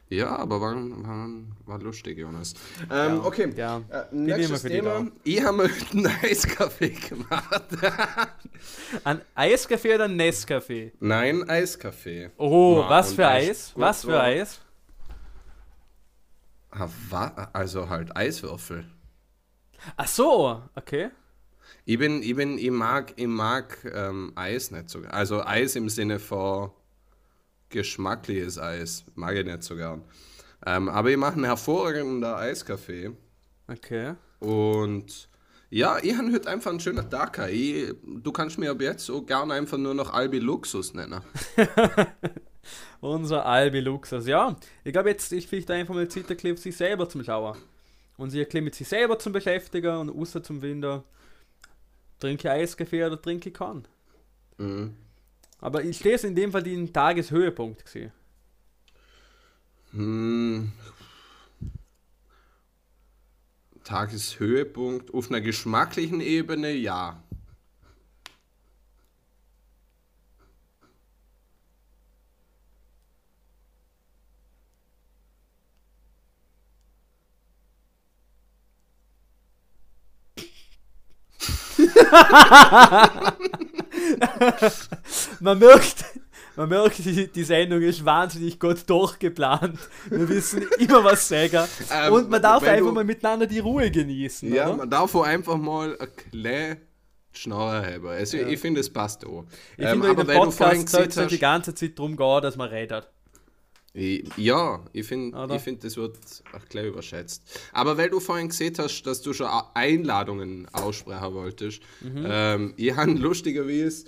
[0.10, 1.30] ja, aber war, war,
[1.65, 2.54] war lustig, Jonas.
[2.91, 3.82] Ähm, ja, okay, ja.
[3.89, 5.08] Äh, nächstes Thema.
[5.24, 7.63] Ich habe einen Eiskaffee gemacht.
[9.06, 10.91] ein Eiskaffee oder ein Nesskaffee?
[11.00, 12.30] Nein, Eiskaffee.
[12.38, 13.72] Oh, ja, was für Eis?
[13.76, 14.60] Was für Eis?
[17.54, 18.86] Also halt Eiswürfel.
[19.98, 21.10] Ach so, okay.
[21.86, 25.02] Ich bin, ich bin, ich mag, ich mag ähm, Eis nicht so.
[25.10, 26.72] Also Eis im Sinne von
[27.70, 29.06] geschmackliches Eis.
[29.15, 30.04] Mag ich nicht so gern.
[30.65, 33.12] Ähm, aber ich mache einen hervorragenden Eiskaffee.
[33.67, 34.13] Okay.
[34.39, 35.30] Und
[35.70, 37.39] ja, ich habe heute einfach einen schönen Tag.
[37.50, 41.22] Ich, du kannst mir ab jetzt so gerne einfach nur noch Albi Luxus nennen.
[43.00, 44.56] Unser Albi Luxus, ja.
[44.84, 47.58] Ich glaube jetzt, ich finde einfach mal Zeit, sich selber zum Schauen.
[48.22, 51.04] Und sich bisschen mit sich selber zu beschäftigen und außer zum Winter.
[52.20, 53.88] Trinke ich Eiskaffee oder trinke ich keinen.
[54.60, 54.94] Mhm.
[55.60, 58.12] Aber ich stehe es in dem Fall den Tageshöhepunkt gesehen.
[59.94, 60.72] Hm.
[63.84, 67.24] Tageshöhepunkt auf einer geschmacklichen Ebene, ja.
[85.40, 86.06] man merkt,
[86.56, 89.78] man merkt, die, die Sendung ist wahnsinnig gut durchgeplant.
[90.10, 91.68] Wir wissen immer was sagen.
[91.92, 94.54] Ähm, und man darf einfach du- mal miteinander die Ruhe genießen.
[94.54, 94.78] Ja, oder?
[94.78, 96.78] man darf auch einfach mal ein kleines
[97.34, 98.08] Schnorrer haben.
[98.08, 99.46] Also ich finde, es passt auch.
[99.78, 102.18] Ich Ähm, finde, in aber dem du vorhin Podcast sollte es die ganze Zeit darum
[102.18, 103.10] gehen, dass man redet.
[103.93, 106.17] Ja, ich finde, find, das wird
[106.54, 107.43] auch gleich überschätzt.
[107.73, 112.25] Aber weil du vorhin gesehen hast, dass du schon Einladungen aussprechen wolltest, Mhm.
[112.25, 114.06] ähm, ich habe lustigerweise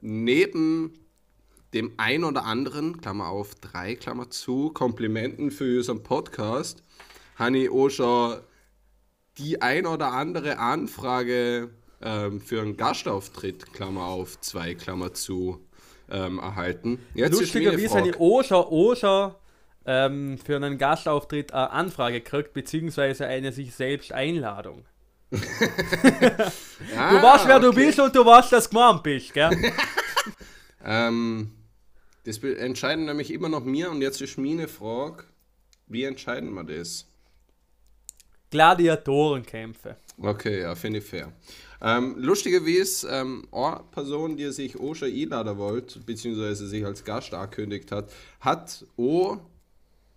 [0.00, 0.94] neben
[1.74, 6.82] dem ein oder anderen, Klammer auf, drei, Klammer zu, Komplimenten für unseren Podcast,
[7.36, 8.38] habe ich auch schon
[9.36, 15.67] die ein oder andere Anfrage ähm, für einen Gastauftritt, Klammer auf, zwei, Klammer zu,
[16.10, 16.98] ähm, erhalten.
[17.14, 19.34] Jetzt Lustigerweise habe ich auch schon, auch schon
[19.86, 24.84] ähm, für einen Gastauftritt eine Anfrage gekriegt, beziehungsweise eine sich selbst Einladung.
[25.30, 27.86] Du Ah, weißt, wer du okay.
[27.86, 29.50] bist und du weißt, dass du gemeint bist, gell?
[30.84, 31.50] Ähm,
[32.24, 35.24] das entscheiden nämlich immer noch mir und jetzt ist meine Frage,
[35.86, 37.06] wie entscheiden wir das?
[38.50, 39.96] Gladiatorenkämpfe.
[40.18, 41.32] Okay, ja, finde ich fair.
[41.80, 47.32] Ähm, lustigerweise, ähm, eine Person, die sich auch schon einladen wollte, beziehungsweise sich als Gast
[47.32, 48.10] angekündigt hat,
[48.40, 49.38] hat auch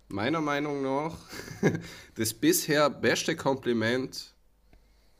[0.08, 1.16] meiner Meinung nach
[2.16, 4.34] das bisher beste Kompliment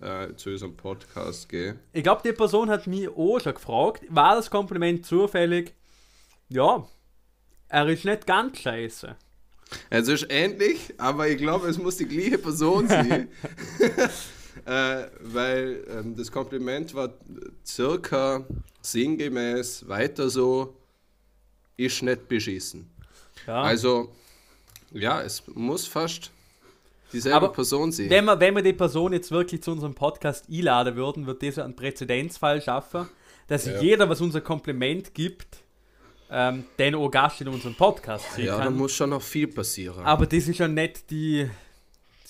[0.01, 1.79] äh, zu unserem Podcast gegeben.
[1.93, 5.75] Ich glaube, die Person hat mich auch schon gefragt, war das Kompliment zufällig?
[6.49, 6.87] Ja,
[7.69, 9.17] er ist nicht ganz scheiße.
[9.89, 13.29] Es ist ähnlich, aber ich glaube, es muss die gleiche Person sein.
[14.65, 17.11] äh, weil ähm, das Kompliment war
[17.67, 18.45] circa
[18.81, 20.75] sinngemäß weiter so,
[21.77, 22.91] ist nicht beschissen.
[23.47, 23.63] Ja.
[23.63, 24.11] Also,
[24.93, 26.31] ja, es muss fast
[27.13, 28.09] dieselbe Aber Person sein.
[28.11, 31.59] wenn, wir, wenn wir die Person jetzt wirklich zu unserem Podcast einladen würden, wird das
[31.59, 33.09] einen Präzedenzfall schaffen,
[33.49, 33.81] dass Ja.
[33.81, 35.59] jeder, was unser Kompliment gibt,
[36.31, 38.77] ähm, den auch Gast in unserem Podcast sehen ja, da kann.
[38.77, 40.05] muss schon noch viel passieren.
[40.05, 41.51] Aber das ist ja nicht die,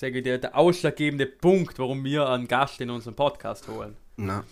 [0.03, 3.95] sage ich dir, der ausschlaggebende Punkt, warum wir einen Gast in unseren Podcast holen.
[4.17, 4.43] Na,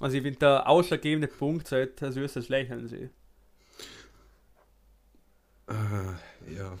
[0.00, 3.10] Also ich finde, der ausschlaggebende Punkt sollte ein süßes Lächeln sein.
[5.68, 6.76] ja.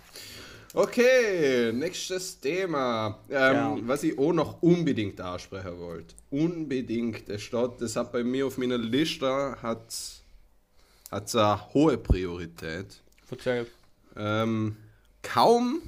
[0.74, 3.20] Okay, nächstes Thema.
[3.30, 3.78] Ähm, Ja.
[3.82, 6.16] Was ich auch noch unbedingt ansprechen wollte.
[6.30, 7.28] Unbedingt.
[7.28, 9.94] Es steht, das hat bei mir auf meiner Liste hat
[11.12, 13.00] hat's eine hohe Priorität.
[13.24, 13.66] Verzeih.
[14.16, 14.76] Ähm,
[15.22, 15.80] kaum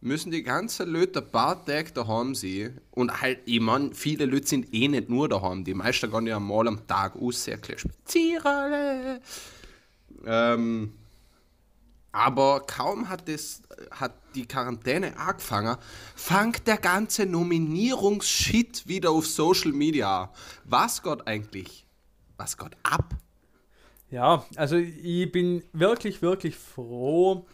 [0.00, 2.80] müssen die ganzen Leute ein paar Tage daheim sein.
[2.90, 5.64] Und halt, ich mein, viele Leute sind eh nicht nur daheim.
[5.64, 9.20] Die meisten gehen ja mal am Tag aus, sehr spazieren.
[10.24, 10.92] Ähm,
[12.12, 15.76] aber kaum hat, das, hat die Quarantäne angefangen,
[16.16, 20.28] fängt der ganze Nominierungsshit wieder auf Social Media an.
[20.64, 21.86] Was geht eigentlich?
[22.36, 23.14] Was geht ab?
[24.10, 27.46] Ja, also ich bin wirklich, wirklich froh,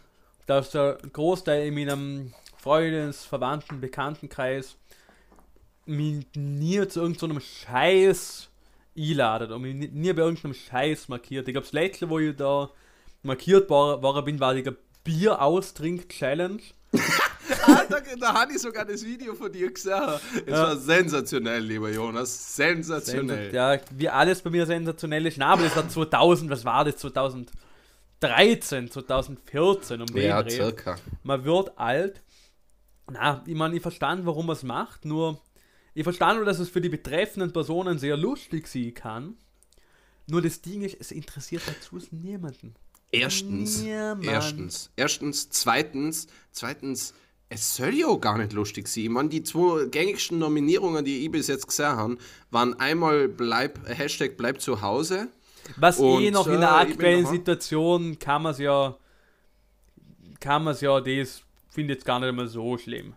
[0.47, 4.75] dass der Großteil in meinem Freundes-, Verwandten-, Bekanntenkreis
[5.85, 8.49] mich nie zu irgendeinem Scheiß
[8.97, 11.47] einladet und mich nie- bei irgendeinem Scheiß markiert.
[11.47, 12.69] Ich glaube, das letzte, wo ich da
[13.23, 14.69] markiert war, war bin, war die
[15.03, 16.59] Bier austrink Challenge.
[17.65, 19.93] Alter, da habe ich sogar das Video von dir gesehen.
[20.45, 20.63] Es Ja.
[20.63, 22.55] war sensationell, lieber Jonas.
[22.55, 23.53] Sensationell.
[23.53, 25.37] Ja, wie alles bei mir sensationell ist.
[25.37, 26.97] Na, aber das war 2000, was war das?
[28.19, 30.49] 2013, 2014 um den Ja, Dreh.
[30.51, 30.95] circa.
[31.23, 32.21] man wird alt.
[33.09, 35.41] Na, ich meine, ich verstand, warum man es macht, nur
[35.93, 39.35] ich verstand nur, dass es für die betreffenden Personen sehr lustig sein kann.
[40.27, 42.75] Nur das Ding ist, es interessiert dazu niemanden.
[43.11, 44.25] Erstens, Niemand.
[44.25, 47.13] erstens, erstens, zweitens, zweitens,
[47.49, 49.03] es soll ja auch gar nicht lustig sein.
[49.05, 52.17] Ich meine, die zwei gängigsten Nominierungen, die ich bis jetzt gesehen habe,
[52.51, 55.29] waren einmal bleib, Hashtag bleib zu Hause
[55.75, 58.95] Was eh Und, noch in der äh, aktuellen noch- Situation kann man es ja,
[60.39, 63.13] kann man es ja, das finde ich jetzt gar nicht immer so schlimm.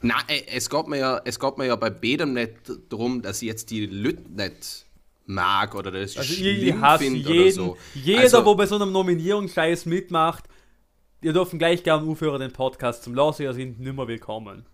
[0.00, 2.54] Na, äh, es geht mir ja, es geht mir ja bei beidem nicht
[2.88, 4.86] darum, dass ich jetzt die Leute nicht
[5.26, 7.76] mag oder das Also ich, schlimm ich hasse finde oder so.
[7.94, 10.44] jeder, Also- wo bei so einem Nominierungsscheiß mitmacht,
[11.20, 14.64] ihr dürfen gleich gerne aufhören, den Podcast zum Lassen, ihr sind nimmer willkommen.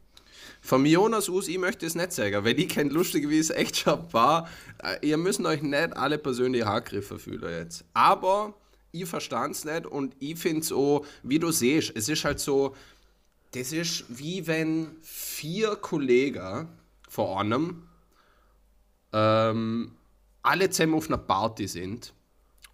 [0.65, 3.77] Von Jonas aus, ich möchte es nicht sagen, weil ich kennt lustig, wie es echt
[3.77, 4.49] schon war.
[4.83, 7.85] Äh, Ihr müsst euch nicht alle persönliche Haargriffe fühlen jetzt.
[7.93, 8.55] Aber
[8.91, 12.41] ich verstand es nicht und ich finde es auch, wie du siehst, es ist halt
[12.41, 12.75] so,
[13.53, 16.69] das ist wie wenn vier Kollegen
[17.11, 17.83] vor einem
[19.13, 19.93] ähm,
[20.43, 22.15] alle zusammen auf einer Party sind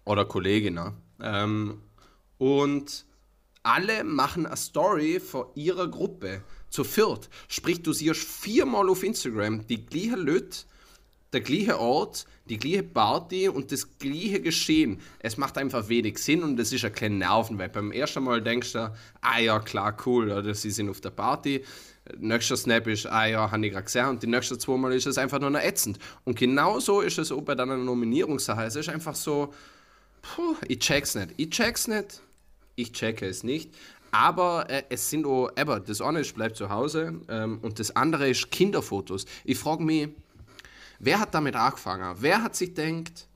[0.05, 1.81] oder Kolleginnen ähm,
[2.37, 3.05] und
[3.63, 6.41] alle machen eine Story von ihrer Gruppe
[6.71, 7.29] zu viert.
[7.47, 10.57] Sprich, du siehst viermal auf Instagram die gleiche Leute,
[11.33, 14.99] der gleiche Ort, die gleiche Party und das gleiche Geschehen.
[15.19, 18.41] Es macht einfach wenig Sinn und es ist ein kleiner Nerven, weil beim ersten Mal
[18.41, 21.63] denkst du, ah ja, klar, cool, oder sie sind auf der Party.
[22.17, 24.07] Nächster Snap ist, ah ja, habe ich gerade gesehen.
[24.07, 25.99] Und die nächsten zwei Mal ist es einfach nur noch ätzend.
[26.25, 28.63] Und genauso ist es auch bei deiner Nominierungssache.
[28.63, 29.53] Es ist einfach so,
[30.21, 31.29] puh, ich check's nicht.
[31.37, 32.21] Ich check's nicht.
[32.75, 33.71] Ich checke es nicht.
[34.11, 37.95] Aber äh, es sind auch, aber das eine ist, bleibt zu Hause ähm, und das
[37.95, 39.25] andere ist Kinderfotos.
[39.45, 40.09] Ich frage mich,
[40.99, 42.15] wer hat damit angefangen?
[42.19, 43.27] Wer hat sich denkt,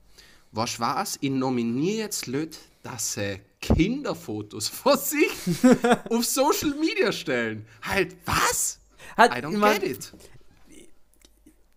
[0.52, 1.18] was war's?
[1.20, 5.30] Ich nominiere jetzt Leute, dass sie Kinderfotos von sich
[6.10, 7.66] auf Social Media stellen.
[7.82, 8.78] Halt, was?
[9.16, 10.12] Hat, I don't mein, get it.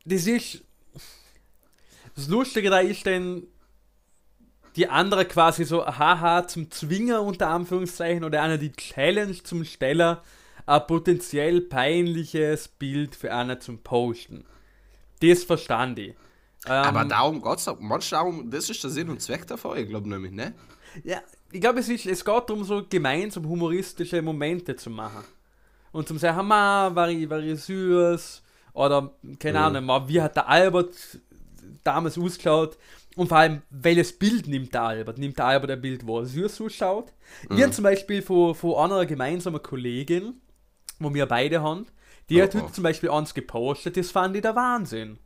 [0.05, 0.63] das ist.
[2.15, 3.47] Das Lustige da ist denn,
[4.79, 10.23] die andere quasi so, haha, zum Zwinger unter Anführungszeichen oder einer die Challenge zum Steller,
[10.65, 14.45] ein potenziell peinliches Bild für einer zum Posten.
[15.21, 16.09] Das verstand ich.
[16.65, 17.77] Ähm, Aber darum geht's doch.
[17.79, 20.53] Manchmal darum, das ist der Sinn und Zweck davon, ich glaube nämlich, ne?
[21.03, 25.23] Ja, ich glaube, es, ist- es geht darum, so gemeinsam humoristische Momente zu machen.
[25.91, 28.41] Und zum sagen, ma, war ich, war ich süß.
[28.73, 30.93] Oder, keine Ahnung, mal, wie hat der Albert
[31.83, 32.77] damals ausgeschaut.
[33.19, 35.17] Und vor allem, welches Bild nimmt der Albert?
[35.17, 37.11] Nimmt der Albert ein Bild, wo er süß ausschaut?
[37.49, 40.35] Wir zum Beispiel von, von einer gemeinsamen Kollegin,
[40.99, 41.85] wo wir beide haben,
[42.29, 42.69] die Oh, hat heute oh.
[42.69, 45.19] zum Beispiel eins gepostet, das fand ich der Wahnsinn.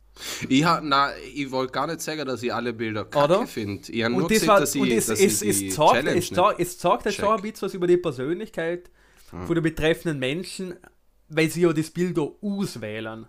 [0.48, 3.92] Ich, na, ich wollte gar nicht sagen, dass ich alle Bilder kacke finde.
[3.92, 6.08] Ich habe Und nur das gesehen, war, dass ich, es, dass es, ich es, zeigt,
[6.08, 8.90] es, zeigt, es zeigt halt schon ein bisschen was über die Persönlichkeit
[9.30, 10.74] von der betreffenden Menschen,
[11.28, 13.28] weil sie ja das Bild auch auswählen.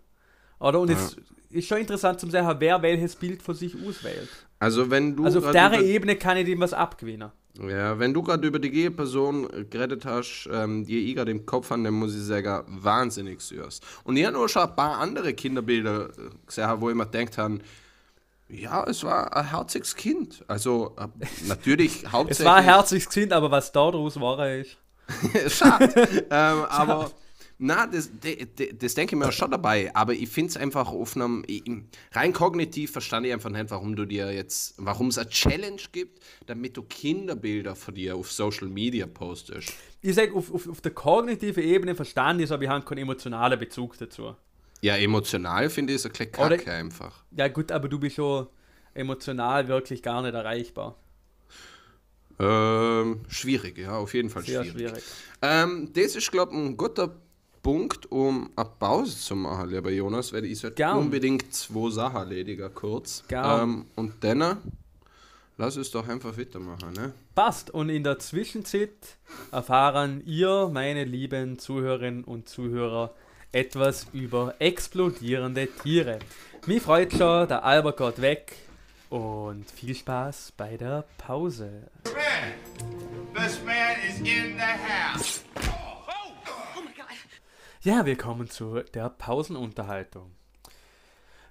[0.60, 0.80] Oder?
[0.80, 1.18] Und es
[1.52, 4.30] ist schon interessant zu sehen, wer welches Bild von sich auswählt.
[4.60, 7.32] Also wenn du Also auf der Ebene kann ich dem was abgewinnen.
[7.60, 11.46] ja, wenn du gerade über die Gehe-Person äh, geredet hast, ähm, die ich gerade im
[11.46, 13.82] Kopf habe, dann muss ich sagen, wahnsinnig süß.
[14.04, 16.12] Und ich habe nur schon ein paar andere Kinderbilder äh,
[16.46, 17.60] gesehen, wo ich mir gedacht habe,
[18.48, 20.44] ja, es war ein herziges Kind.
[20.48, 21.08] Also äh,
[21.48, 22.40] natürlich hauptsächlich...
[22.40, 24.78] Es war ein herzliches Kind, aber was da draus war, ist.
[25.48, 25.88] Schade.
[26.30, 27.12] ähm, aber
[27.58, 29.96] na, das, de- das denke ich mir schon dabei.
[29.96, 31.44] Aber ich finde es einfach auf einem.
[31.48, 31.64] ich-
[32.12, 34.74] Rein kognitiv verstand ich einfach nicht, warum du dir jetzt.
[34.78, 39.74] Warum es eine Challenge gibt, damit du Kinderbilder von dir auf Social Media postest.
[40.02, 43.58] Ich sage, auf, auf, auf der kognitiven Ebene verstanden ist, aber ich habe keinen emotionalen
[43.60, 44.36] Bezug dazu.
[44.82, 47.24] Ja, emotional finde ich es ein bisschen Oder- kacke einfach.
[47.36, 48.48] Ja, gut, aber du bist schon
[48.94, 50.96] emotional wirklich gar nicht erreichbar.
[52.38, 54.90] Ähm, schwierig, ja, auf jeden Fall Sehr schwierig.
[54.90, 55.04] schwierig.
[55.42, 57.16] Ähm, das ist, glaube ich, ein guter
[57.66, 61.00] Punkt, um eine Pause zu machen, lieber Jonas, weil ich sollte Gern.
[61.00, 63.24] unbedingt zwei Sachen erledigen, kurz.
[63.32, 64.58] Ähm, und dann
[65.58, 67.14] lass uns doch einfach weitermachen, ne?
[67.34, 67.72] Passt.
[67.72, 69.18] Und in der Zwischenzeit
[69.52, 73.16] erfahren ihr, meine lieben Zuhörerinnen und Zuhörer,
[73.52, 76.20] etwas über explodierende Tiere.
[76.68, 78.56] Mich freut schon, der Albert geht weg
[79.10, 81.88] und viel Spaß bei der Pause.
[82.04, 83.76] Man, this man
[84.08, 85.45] is in the house.
[87.86, 90.32] Ja, wir kommen zu der Pausenunterhaltung.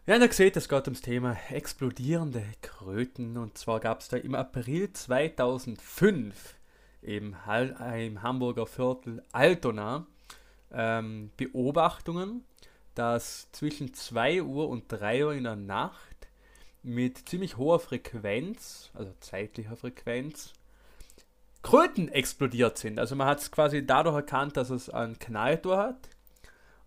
[0.04, 3.36] Ja, ihr seht, es geht ums Thema explodierende Kröten.
[3.36, 6.56] Und zwar gab es da im April 2005
[7.02, 10.08] im, Hal im Hamburger Viertel Altona
[10.72, 12.42] ähm, Beobachtungen,
[12.96, 16.26] dass zwischen 2 Uhr und 3 Uhr in der Nacht
[16.82, 20.52] mit ziemlich hoher Frequenz, also zeitlicher Frequenz,
[21.62, 22.98] Kröten explodiert sind.
[22.98, 26.08] Also man hat es quasi dadurch erkannt, dass es einen Knalltor hat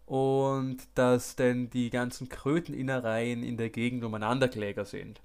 [0.08, 5.22] und dass dann die ganzen Kröteninnereien in der Gegend umeinandergelegen sind.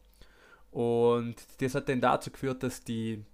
[0.72, 3.24] Und das hat dann dazu geführt, dass die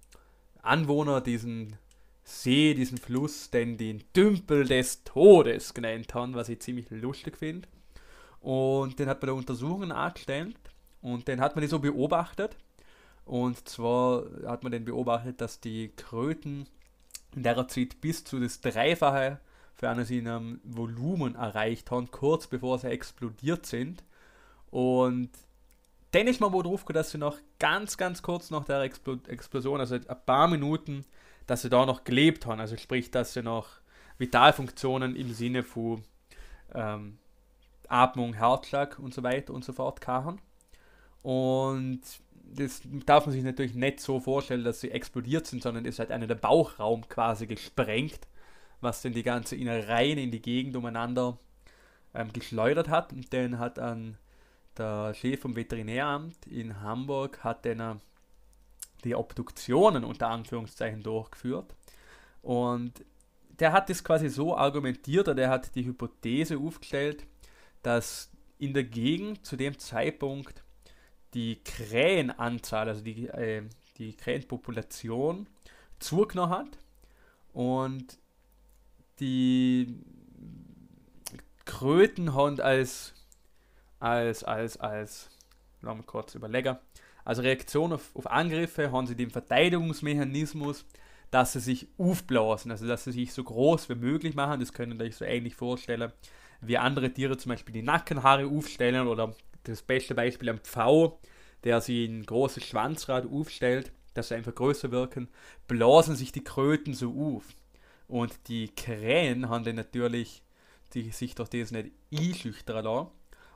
[0.61, 1.75] Anwohner diesen
[2.23, 7.67] See, diesen Fluss, denn den Dümpel des Todes genannt haben, was ich ziemlich lustig finde.
[8.41, 10.55] Und den hat man da Untersuchungen angestellt
[11.01, 12.57] und dann hat man die so beobachtet.
[13.25, 16.67] Und zwar hat man den beobachtet, dass die Kröten
[17.35, 19.39] in der Zeit bis zu das Dreifache
[19.79, 24.03] für eines in einem Volumen erreicht haben, kurz bevor sie explodiert sind.
[24.71, 25.29] Und
[26.11, 29.79] dann ist man wohl drauf dass sie noch ganz, ganz kurz nach der Explo Explosion,
[29.79, 31.05] also ein paar Minuten,
[31.47, 32.59] dass sie da noch gelebt haben.
[32.59, 33.67] Also sprich, dass sie noch
[34.17, 36.03] Vitalfunktionen im Sinne von
[36.75, 37.17] ähm,
[37.87, 40.39] Atmung, Herzschlag und so weiter und so fort haben.
[41.23, 42.01] Und
[42.53, 46.11] das darf man sich natürlich nicht so vorstellen, dass sie explodiert sind, sondern es hat
[46.11, 48.19] einer der Bauchraum quasi gesprengt,
[48.81, 51.37] was dann die ganze Innereien in die Gegend umeinander
[52.13, 53.13] ähm, geschleudert hat.
[53.13, 54.17] Und dann hat an
[54.77, 58.01] der Chef vom Veterinäramt in Hamburg hat dann
[59.03, 61.75] die Obduktionen unter Anführungszeichen durchgeführt.
[62.41, 63.05] Und
[63.59, 67.25] der hat das quasi so argumentiert, oder er hat die Hypothese aufgestellt,
[67.81, 70.63] dass in der Gegend zu dem Zeitpunkt
[71.33, 73.63] die Krähenanzahl, also die, äh,
[73.97, 75.47] die Krähenpopulation
[75.99, 76.77] zugenommen hat
[77.53, 78.17] und
[79.19, 79.99] die
[81.65, 83.13] Kröten haben als,
[83.99, 85.29] als, als, als,
[85.81, 86.77] lass kurz überlegen,
[87.25, 90.85] als Reaktion auf, auf Angriffe haben sie den Verteidigungsmechanismus,
[91.31, 94.99] dass sie sich aufblasen, also dass sie sich so groß wie möglich machen, das können
[95.01, 96.11] euch so ähnlich vorstellen,
[96.61, 101.19] wie andere Tiere zum Beispiel die Nackenhaare aufstellen oder das beste Beispiel am Pfau,
[101.63, 105.27] der sich ein großes Schwanzrad aufstellt, dass sie einfach größer wirken,
[105.67, 107.45] blasen sich die Kröten so auf.
[108.09, 110.43] Und die Krähen haben dann natürlich
[110.93, 113.11] die sich durch das nicht einschüchtern lassen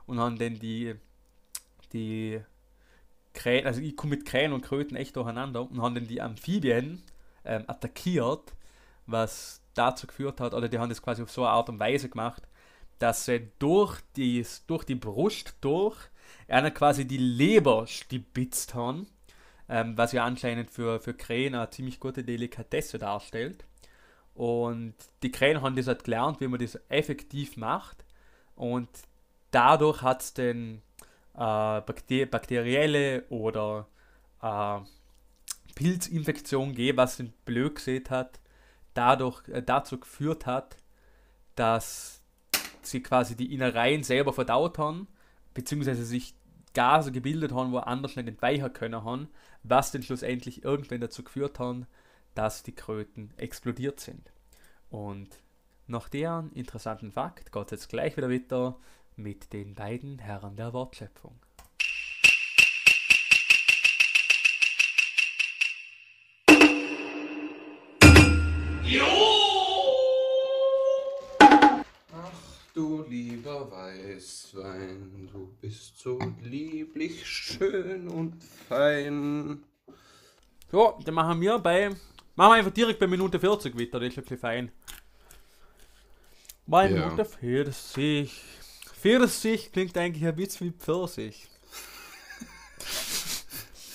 [0.06, 0.94] und haben dann die,
[1.92, 2.40] die
[3.32, 7.02] Krähen, also ich komme mit Krähen und Kröten echt durcheinander und haben dann die Amphibien
[7.44, 8.52] ähm, attackiert,
[9.06, 12.08] was dazu geführt hat, oder die haben das quasi auf so eine Art und Weise
[12.08, 12.42] gemacht,
[13.00, 15.96] dass sie durch die, durch die Brust durch
[16.46, 19.08] einer quasi die Leber stibitzt haben,
[19.68, 23.64] ähm, was ja anscheinend für, für Krähen eine ziemlich gute Delikatesse darstellt.
[24.34, 28.04] Und die Krähen haben das halt gelernt, wie man das effektiv macht.
[28.56, 28.88] Und
[29.50, 30.82] dadurch hat es dann
[31.34, 33.86] äh, bakter bakterielle oder
[34.42, 34.80] äh,
[35.74, 38.40] Pilzinfektion gegeben, was den blöd gesehen hat,
[38.94, 40.76] dadurch äh, dazu geführt hat,
[41.54, 42.22] dass
[42.82, 45.08] sie quasi die Innereien selber verdaut haben,
[45.54, 46.34] beziehungsweise sich
[46.74, 49.28] Gase gebildet haben, wo anders nicht entweichen können haben,
[49.62, 51.86] was dann schlussendlich irgendwann dazu geführt haben,
[52.34, 54.32] dass die Kröten explodiert sind.
[54.90, 55.28] Und
[55.86, 58.78] nach deren interessanten Fakt geht es jetzt gleich wieder weiter
[59.16, 61.38] mit den beiden Herren der Wortschöpfung.
[72.74, 79.62] du lieber Weißwein, du bist so lieblich schön und fein.
[80.70, 81.90] So, dann machen wir bei.
[82.36, 84.72] Machen wir einfach direkt bei Minute 40 weiter, das ist ein bisschen fein.
[86.66, 87.06] Bei Ja.
[87.06, 88.32] Minute 40.
[89.00, 91.48] 40 klingt eigentlich ein Witz wie Pfirsich.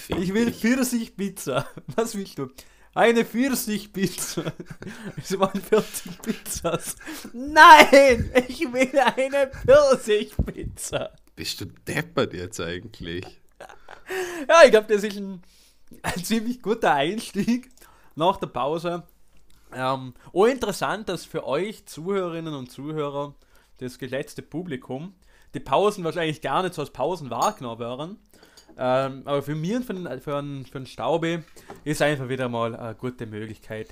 [0.08, 1.68] Ich will Pfirsich-Pizza.
[1.96, 2.50] Was willst du?
[2.96, 4.54] Eine Pfirsich-Pizza.
[5.18, 6.96] Es waren 40 Pizzas.
[7.34, 8.32] Nein!
[8.48, 11.14] Ich will eine Pfirsich-Pizza.
[11.36, 13.26] Bist du deppert jetzt eigentlich?
[14.48, 15.44] Ja, ich glaube, das ist ein,
[16.02, 17.70] ein ziemlich guter Einstieg
[18.20, 19.04] nach der Pause.
[19.74, 23.34] Ähm, oh, interessant, dass für euch Zuhörerinnen und Zuhörer,
[23.78, 25.14] das geschätzte Publikum,
[25.54, 28.20] die Pausen wahrscheinlich gar nicht so als Pausen wahrgenommen werden.
[28.78, 31.40] Ähm, aber für mich und für den, für, den, für den Staubi
[31.84, 33.90] ist einfach wieder mal eine gute Möglichkeit,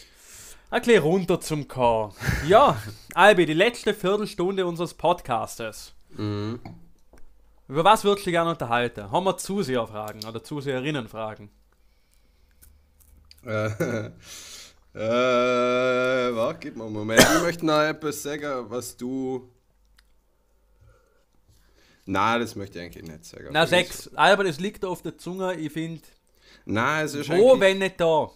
[0.70, 2.12] ein bisschen runter zum K.
[2.48, 2.78] Ja,
[3.14, 5.94] Albi, die letzte Viertelstunde unseres Podcastes.
[6.12, 6.60] Mhm.
[7.68, 9.12] Über was würdest du dich gerne unterhalten?
[9.12, 11.50] Haben wir Zuseherfragen oder Zuseherinnenfragen?
[13.48, 14.12] Äh,
[14.94, 17.22] äh, warte, gib mir einen Moment.
[17.22, 19.50] Ich möchte noch etwas sagen, was du.
[22.06, 23.48] Nein, das möchte ich eigentlich nicht sagen.
[23.52, 24.10] Na, sechs.
[24.16, 25.56] Aber das liegt auf der Zunge.
[25.56, 26.02] Ich finde,
[26.70, 28.30] Nein, es ist wo, wenn nicht da?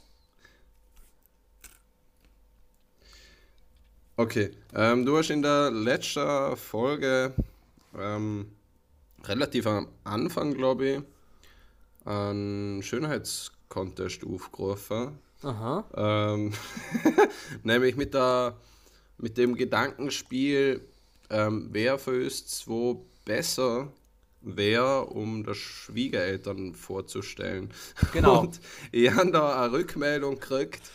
[4.15, 7.33] Okay, ähm, du hast in der letzten Folge
[7.97, 8.53] ähm,
[9.25, 11.01] relativ am Anfang, glaube ich,
[12.05, 12.81] einen
[13.71, 15.19] Schönheitskontest aufgerufen.
[15.43, 15.85] Aha.
[15.95, 16.53] Ähm,
[17.63, 18.55] nämlich mit, der,
[19.17, 20.81] mit dem Gedankenspiel,
[21.29, 23.91] ähm, wer für uns zwei besser
[24.41, 27.71] wäre, um das Schwiegereltern vorzustellen.
[28.13, 28.39] Genau.
[28.41, 28.59] Und
[28.91, 30.91] ich habe da eine Rückmeldung gekriegt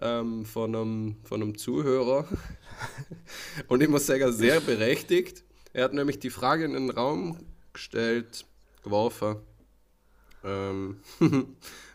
[0.00, 2.26] ähm, von, einem, von einem Zuhörer.
[3.68, 5.44] Und ich muss sagen, sehr berechtigt.
[5.72, 7.38] Er hat nämlich die Frage in den Raum
[7.72, 8.46] gestellt,
[8.82, 9.36] geworfen.
[10.44, 11.00] Ähm,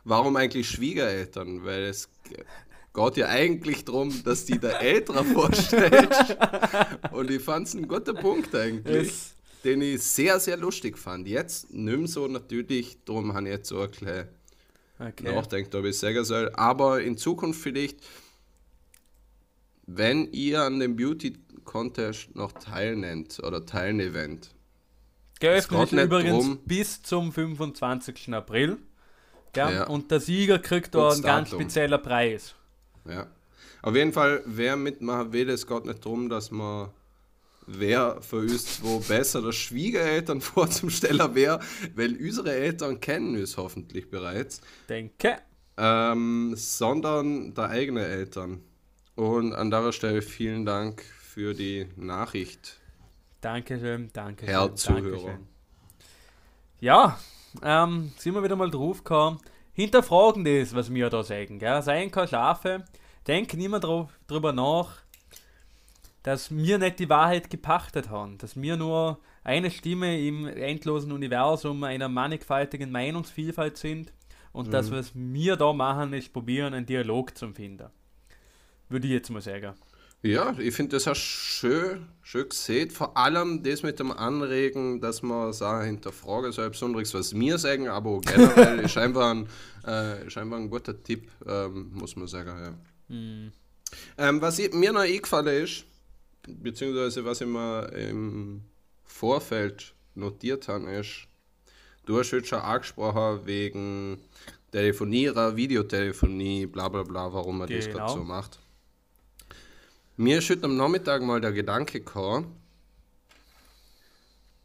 [0.03, 1.63] warum eigentlich Schwiegereltern?
[1.65, 2.09] Weil es
[2.93, 6.09] geht ja eigentlich darum, dass die der Ältere vorstellt.
[7.11, 11.27] Und ich fand es ein guter Punkt eigentlich, Es- den ich sehr, sehr lustig fand.
[11.27, 14.27] Jetzt nimm so natürlich, darum habe ich jetzt so ein bisschen
[14.99, 15.33] Okay.
[15.35, 16.51] nachdenkt, ob ich sagen soll.
[16.55, 17.99] Aber in Zukunft vielleicht,
[19.85, 21.33] wenn ihr an dem Beauty
[21.63, 24.51] Contest noch teilnehmt oder teilnehmt,
[25.39, 26.59] Geöffnet übrigens drum.
[26.65, 28.33] bis zum 25.
[28.33, 28.77] April.
[29.55, 29.87] Ja, Ja.
[29.87, 31.61] Und der Sieger kriegt da einen ganz Datum.
[31.61, 32.55] spezieller Preis.
[33.07, 33.27] Ja.
[33.81, 36.89] Auf jeden Fall, wer mitmachen will, es geht nicht darum, dass man
[37.67, 41.59] wer für uns zwei besser der Schwiegereltern vorzustellen wäre,
[41.95, 45.37] weil unsere Eltern kennen uns hoffentlich bereits, Denke.
[45.77, 48.61] ähm, sondern der eigene Eltern.
[49.15, 52.79] Und an der Stelle vielen Dank für die Nachricht,
[53.41, 54.53] Dankeschön, Dankeschön.
[54.53, 55.39] Herr Zuhörer.
[56.79, 57.19] Ja,
[57.63, 59.39] ähm, sind wir wieder mal drauf gekommen.
[59.73, 61.59] Hinterfragen das, was wir da sagen.
[61.59, 61.81] Gell?
[61.81, 62.85] Seien keine Schafe.
[63.27, 64.97] Denken immer drauf, drüber nach,
[66.23, 68.37] dass wir nicht die Wahrheit gepachtet haben.
[68.37, 74.13] Dass wir nur eine Stimme im endlosen Universum einer mannigfaltigen Meinungsvielfalt sind.
[74.53, 77.87] Und das, was wir da machen, ist probieren, einen Dialog zu finden.
[78.89, 79.73] Würde ich jetzt mal sagen.
[80.23, 82.91] Ja, ich finde das auch schön, schön gesehen.
[82.91, 87.87] Vor allem das mit dem Anregen, dass man Sachen hinterfragen soll, besonders was wir sagen,
[87.87, 89.47] aber generell ist, einfach ein,
[89.83, 92.77] äh, einfach ein guter Tipp, ähm, muss man sagen.
[93.09, 93.51] Ja.
[94.17, 95.85] Ähm, was ich, mir noch eingefallen ist,
[96.47, 98.61] beziehungsweise was ich mir im
[99.03, 101.27] Vorfeld notiert habe, ist,
[102.05, 104.19] du hast heute schon angesprochen wegen
[104.71, 107.97] Telefonierer, Videotelefonie, bla bla bla, warum man das Genau.
[107.97, 108.59] gerade so macht.
[110.21, 112.55] Mir ist heute am Nachmittag mal der Gedanke gekommen,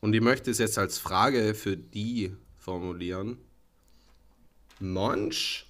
[0.02, 3.38] und ich möchte es jetzt als Frage für die formulieren.
[4.80, 5.64] Manch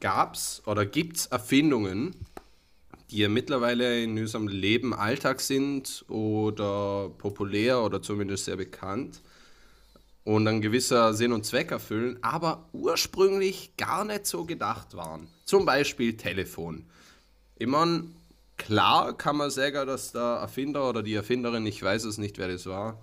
[0.00, 2.14] gab's oder gibt's Erfindungen,
[3.10, 9.22] die ja mittlerweile in unserem Leben Alltag sind oder populär oder zumindest sehr bekannt
[10.24, 15.26] und ein gewisser Sinn und Zweck erfüllen, aber ursprünglich gar nicht so gedacht waren.
[15.46, 16.84] Zum Beispiel Telefon.
[17.56, 18.04] Ich meine,
[18.58, 22.48] klar kann man sagen, dass der Erfinder oder die Erfinderin, ich weiß es nicht, wer
[22.48, 23.00] das war.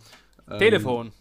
[0.49, 1.11] ähm, Telefon.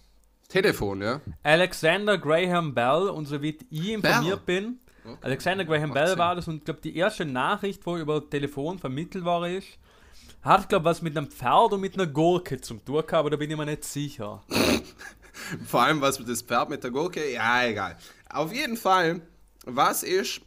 [0.49, 1.21] Telefon, ja.
[1.43, 5.19] Alexander Graham Bell, und so wie ich informiert bin, Okay.
[5.21, 9.25] Alexander Graham Bell war das und ich glaube, die erste Nachricht, wo über Telefon vermittelt
[9.25, 9.67] war, ist,
[10.41, 13.37] hat, glaube was mit einem Pferd und mit einer Gurke zum tun gehabt, aber da
[13.37, 14.43] bin ich mir nicht sicher.
[15.67, 17.99] Vor allem was mit das Pferd mit der Gurke, ja, egal.
[18.31, 19.21] Auf jeden Fall,
[19.67, 20.41] was ist,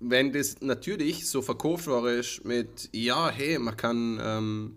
[0.00, 4.76] wenn das natürlich so ist mit, ja, hey, man kann, ähm,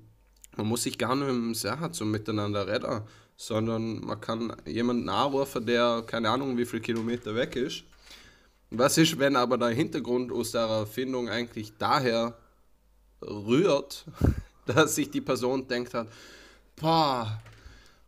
[0.58, 3.02] man muss sich gar nicht im Sachen zum Miteinander reden,
[3.38, 7.86] sondern man kann jemanden anrufen, der keine Ahnung wie viele Kilometer weg ist.
[8.70, 12.38] Was ist, wenn aber der Hintergrund aus der Erfindung eigentlich daher
[13.22, 14.06] rührt,
[14.66, 16.08] dass sich die Person denkt hat,
[16.76, 17.42] boah,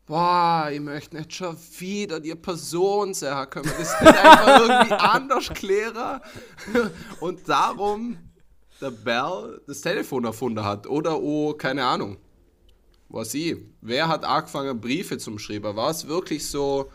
[0.06, 4.94] boah, ich möchte nicht schon wieder die Person sagen, können wir das nicht einfach irgendwie
[5.00, 6.22] anders klären?
[7.20, 8.18] Und darum
[8.82, 12.18] der Bell das Telefon erfunden hat oder oh, keine Ahnung.
[13.08, 15.76] Was ich, wer hat angefangen Briefe zum Schreiben?
[15.76, 16.92] War es wirklich so,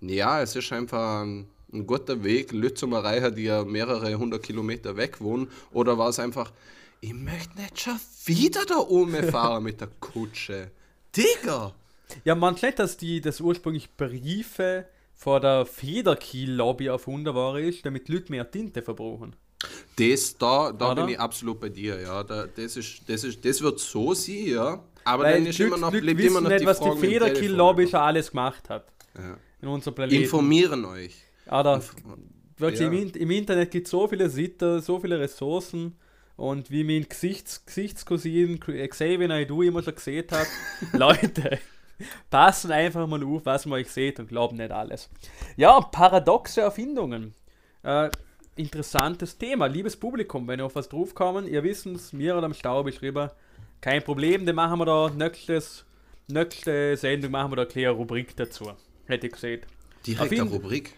[0.00, 4.42] ja, es ist einfach ein, ein guter Weg, Leute zum Erreichen, die ja mehrere hundert
[4.42, 5.50] Kilometer weg wohnen?
[5.72, 6.52] Oder war es einfach,
[7.00, 10.70] ich möchte nicht schon wieder da oben fahren mit der Kutsche?
[11.16, 11.74] Digga!
[12.24, 18.08] Ja, man nicht, dass die das ursprünglich Briefe vor der Federkiel-Lobby erfunden war, ist, damit
[18.08, 19.36] Leute mehr Tinte verbrauchen.
[19.96, 21.02] Das, da, da Oder?
[21.04, 22.22] bin ich absolut bei dir, ja.
[22.24, 24.84] Da, das, ist, das, ist, das wird so sein, ja.
[25.04, 27.06] Aber Weil dann ist immer noch, Leute bleibt immer noch nicht, die was Frage die
[27.08, 27.88] Telefon.
[27.88, 28.86] schon alles gemacht hat.
[29.16, 29.36] Ja.
[29.62, 30.22] In unserem Planeten.
[30.22, 31.14] Informieren euch.
[31.46, 31.82] Oder
[32.58, 32.86] wirklich, Ja.
[32.88, 35.96] im, im Internet gibt es so viele Seiten, so viele Ressourcen.
[36.36, 40.48] Und wie mein Gesichts Gesichtscousin Xavier Naidoo immer schon gesehen hat,
[40.92, 41.58] Leute,
[42.30, 45.10] passen einfach mal auf, was man euch seht und glauben nicht alles.
[45.56, 47.34] Ja, paradoxe Erfindungen.
[47.82, 48.10] Äh,
[48.56, 49.66] interessantes Thema.
[49.66, 53.30] Liebes Publikum, wenn ihr auf was draufkommen, ihr wisst es, mir oder am Stau beschrieben,
[53.80, 55.84] kein Problem, dann machen wir da nächstes,
[56.28, 58.72] nächste Sendung machen wir da eine kleine Rubrik dazu.
[59.06, 59.62] Hätte ich gesehen.
[60.06, 60.96] Direkt Erfind- eine Rubrik.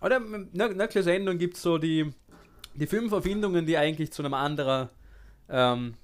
[0.00, 2.12] Oder nächsten Sendung gibt es so die,
[2.74, 4.88] die fünf Erfindungen, die eigentlich zu einem anderen
[5.48, 5.94] ähm,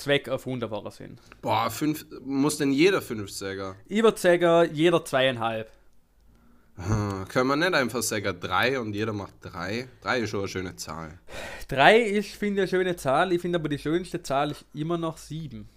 [0.00, 1.20] Zweck erfunden worden sind.
[1.42, 3.30] Boah, fünf, muss denn jeder fünf?
[3.30, 5.70] Ich würde sagen, jeder zweieinhalb.
[6.76, 9.88] Hm, können wir nicht einfach sagen drei und jeder macht drei?
[10.00, 11.18] Drei ist schon eine schöne Zahl.
[11.68, 13.32] Drei ist, finde ich, eine schöne Zahl.
[13.32, 15.68] Ich finde aber die schönste Zahl ist immer noch sieben.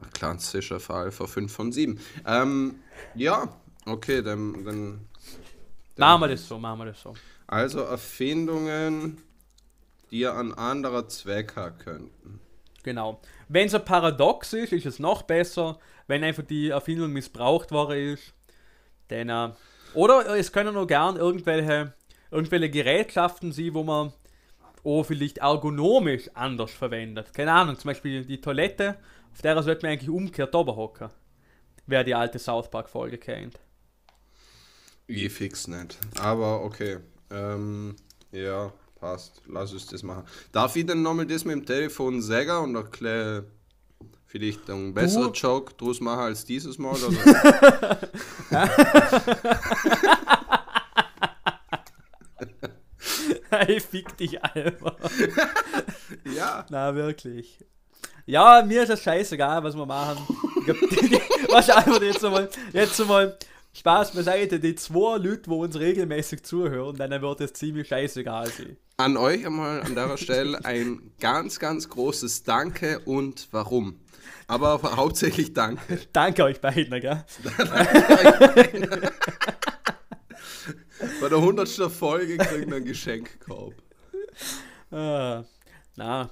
[0.00, 2.00] Ein klassischer Fall für fünf von sieben.
[2.26, 2.76] Ähm,
[3.14, 3.54] ja,
[3.86, 5.00] okay, dann, dann
[5.96, 7.14] Machen wir das so, machen wir das so.
[7.46, 9.18] Also Erfindungen,
[10.10, 12.40] die an anderer Zweck haben könnten.
[12.82, 13.20] Genau.
[13.48, 15.78] Wenn es ein Paradox ist, ist es noch besser.
[16.06, 18.34] Wenn einfach die Erfindung missbraucht worden ist,
[19.08, 19.28] dann.
[19.28, 19.52] Äh,
[19.94, 21.92] oder es können auch gern irgendwelche,
[22.30, 24.12] irgendwelche Gerätschaften sein, wo man
[24.84, 27.34] auch vielleicht ergonomisch anders verwendet.
[27.34, 28.96] Keine Ahnung, zum Beispiel die Toilette,
[29.32, 31.10] auf der sollte man eigentlich umgekehrt oben hocken.
[31.86, 33.58] Wer die alte South Park-Folge kennt.
[35.06, 35.98] Ich fix nicht.
[36.20, 36.98] Aber okay.
[37.32, 37.96] Ähm,
[38.30, 39.40] ja, passt.
[39.46, 40.24] Lass uns das machen.
[40.52, 43.44] Darf ich denn nochmal das mit dem Telefon sagen und erkläre
[44.26, 46.94] vielleicht einen besseren Joke draus machen als dieses Mal?
[46.94, 47.98] Oder?
[53.68, 54.96] ich fick dich einfach.
[56.36, 56.64] ja.
[56.70, 57.58] Na, wirklich.
[58.26, 60.24] Ja, mir ist das scheißegal, was wir machen.
[60.58, 63.36] Ich glaub, die, die, was einfach jetzt einmal, jetzt einmal
[63.72, 68.76] Spaß beiseite, die zwei Leute, die uns regelmäßig zuhören, dann wird es ziemlich scheißegal sein.
[68.96, 74.00] An euch einmal an der Stelle ein ganz, ganz großes Danke und warum.
[74.46, 76.00] Aber hauptsächlich Danke.
[76.12, 77.24] Danke euch beiden, gell?
[81.20, 81.68] Bei der 100.
[81.90, 83.74] Folge kriegen wir einen Geschenkkorb.
[84.90, 85.44] Ah,
[85.96, 86.30] na.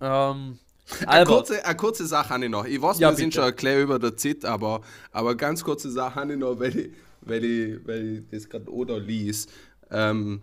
[0.00, 0.58] Ähm,
[1.06, 2.64] Eine Albert, kurze, eine kurze Sache habe ich noch.
[2.64, 3.32] Ich weiß, Ja, wir sind bitte.
[3.32, 4.82] schon erklärt über der Zeit, aber,
[5.12, 6.90] aber ganz kurze Sache habe ich noch, weil ich,
[7.22, 9.46] weil ich, weil ich das gerade oder lies.
[9.90, 10.42] Ähm,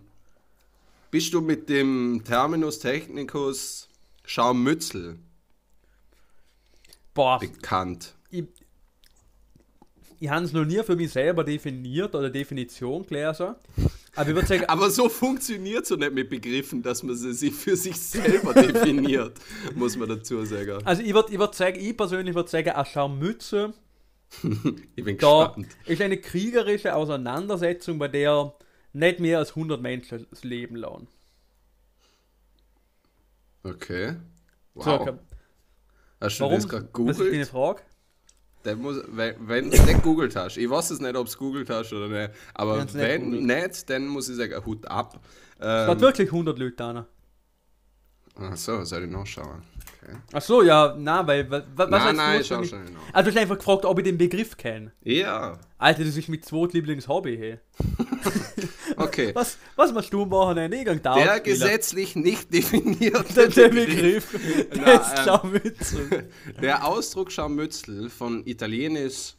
[1.10, 3.88] bist du mit dem Terminus technicus
[4.24, 5.18] Schaumützel
[7.14, 8.14] boah, bekannt?
[8.30, 8.44] ich,
[10.20, 13.54] ich habe es noch nie für mich selber definiert oder Definition gelesen.
[14.18, 17.76] Aber ich würde sagen, Aber so funktioniert so nicht mit Begriffen, dass man sie für
[17.76, 19.38] sich selber definiert,
[19.76, 20.84] muss man dazu sagen.
[20.84, 23.74] also ich würde ich würd sagen, ich persönlich würde sagen, eine Scharmütze
[24.96, 25.76] Ich bin da gespannt.
[25.86, 28.54] ist eine kriegerische Auseinandersetzung, bei der
[28.92, 31.06] nicht mehr als 100 Menschen das Leben lassen.
[33.62, 34.16] Okay.
[34.74, 34.84] Wow.
[34.84, 35.12] So, okay.
[36.20, 36.56] Hast du warum?
[36.56, 37.48] das gerade Was ist deine googelt?
[37.48, 37.82] Frage?
[38.64, 41.92] Der muss, wenn es nicht googelt hast, ich weiß es nicht, ob es googelt hast
[41.92, 43.42] oder nicht, aber Wenn's nicht wenn googelt.
[43.70, 45.20] nicht, dann muss ich sagen, Hut ab.
[45.58, 47.06] Es hat Ähm, wirklich 100 Leute da.
[48.36, 49.62] ach so, soll ich nachschauen?
[50.02, 50.16] Okay.
[50.32, 52.90] Ach so, ja, na, weil wa- wa- was nein, nein, ich schau schon nach.
[53.12, 54.92] Also du hast einfach gefragt, ob ich den Begriff kenne.
[55.02, 57.60] Ja, Alter, das ist mein zweitlieblings-Hobby hier.
[59.18, 59.34] okay.
[59.34, 60.76] Was, was machst du am Wochenende?
[60.76, 64.30] Ich gang Der gesetzlich nicht definierte Der, Begriff.
[64.32, 64.68] Begriff.
[64.74, 66.28] Der ist ähm, Scharmützel.
[66.62, 69.34] Der Ausdruck Scharmützel von Italienisch,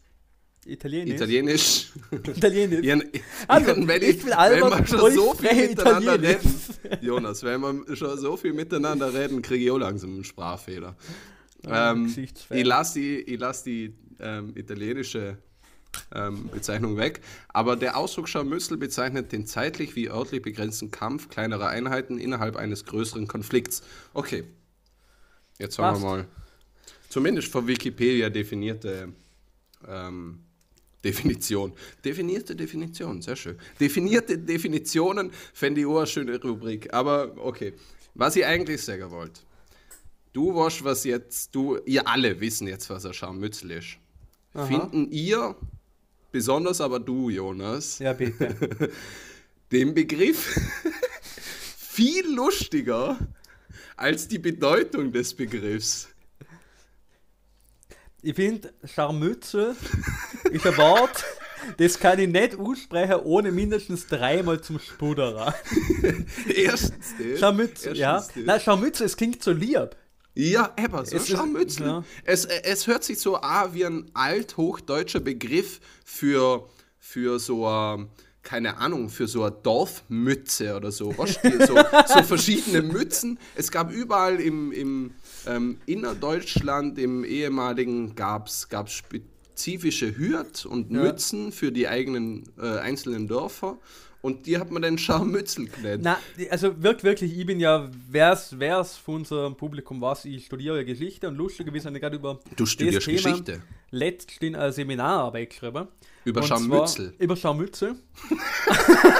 [0.65, 1.15] Italienisch.
[1.15, 1.91] Italienisch,
[2.36, 2.86] Italienisch.
[2.86, 3.03] Ihren,
[3.47, 6.43] Also, ihren, wenn, ich ich, wenn wir schon so viel miteinander Italienisch.
[6.84, 10.95] reden, Jonas, wenn wir schon so viel miteinander reden, kriege ich auch langsam einen Sprachfehler.
[11.65, 15.38] Ah, ähm, ich lasse die, ich lass die ähm, italienische
[16.13, 21.69] ähm, Bezeichnung weg, aber der Ausdruck Scharmützel bezeichnet den zeitlich wie örtlich begrenzten Kampf kleinerer
[21.69, 23.83] Einheiten innerhalb eines größeren Konflikts.
[24.13, 24.43] Okay,
[25.57, 26.03] jetzt haben Passt.
[26.03, 26.27] wir mal
[27.09, 29.13] zumindest von Wikipedia definierte
[29.87, 30.39] ähm,
[31.03, 31.73] Definition.
[32.03, 33.57] Definierte Definition, sehr schön.
[33.79, 36.93] Definierte Definitionen fände ich auch eine schöne Rubrik.
[36.93, 37.73] Aber okay,
[38.15, 39.41] was ich eigentlich sagen wollte.
[40.33, 43.97] Du weißt, was jetzt, du, ihr alle wissen jetzt, was ein Scharmützel ist.
[44.53, 45.55] Finden ihr,
[46.32, 48.55] besonders aber du, Jonas, Ja, bitte.
[49.71, 50.59] den Begriff
[51.77, 53.17] viel lustiger
[53.97, 56.09] als die Bedeutung des Begriffs?
[58.21, 59.75] Ich finde, Scharmützel
[60.51, 61.23] ist ein Wort,
[61.77, 65.55] das kann ich nicht aussprechen, ohne mindestens dreimal zum Spudderer.
[66.53, 67.39] Erstens das.
[67.39, 68.15] Scharmützel, ja.
[68.15, 68.32] Das.
[68.36, 69.95] Nein, Scharmützel, es klingt so lieb.
[70.41, 71.85] Ja, aber so Es ist- Scharmützel.
[71.85, 72.03] ja.
[72.23, 76.67] Es, es hört sich so an wie ein althochdeutscher Begriff für,
[76.97, 78.07] für so ein,
[78.41, 81.11] keine Ahnung, für so eine Dorfmütze oder so.
[81.13, 81.25] So,
[82.07, 83.37] so verschiedene Mützen.
[83.55, 85.11] Es gab überall im, im
[85.45, 91.01] ähm, Innerdeutschland, im ehemaligen, gab es spezifische Hürt und Ja.
[91.01, 93.77] Mützen für die eigenen äh, einzelnen Dörfer.
[94.22, 96.01] Und die hat man dann Scharmützel genannt.
[96.03, 96.17] Na,
[96.49, 101.28] also wirklich, wirklich, ich bin ja, wer's, wer's von unserem Publikum was, ich studiere Geschichte
[101.30, 103.61] und lustigerweise habe ich gerade über Du studierst das Thema Geschichte.
[103.91, 105.88] letztens eine Seminararbeit geschrieben.
[106.26, 107.13] Über Scharmützel.
[107.13, 107.95] Zwar, über Scharmützel.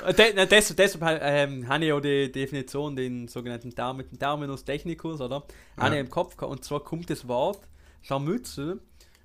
[0.16, 5.44] De, des, deshalb ähm, habe ich auch die Definition, den sogenannten Term, Terminus technicus, oder?
[5.76, 6.52] Habe ich im Kopf gehabt.
[6.52, 7.68] Und zwar kommt das Wort
[8.00, 8.80] Scharmützel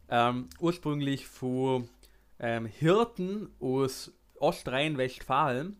[0.09, 1.87] ähm, ursprünglich von
[2.39, 5.77] ähm, Hirten aus Ostrhein-Westfalen.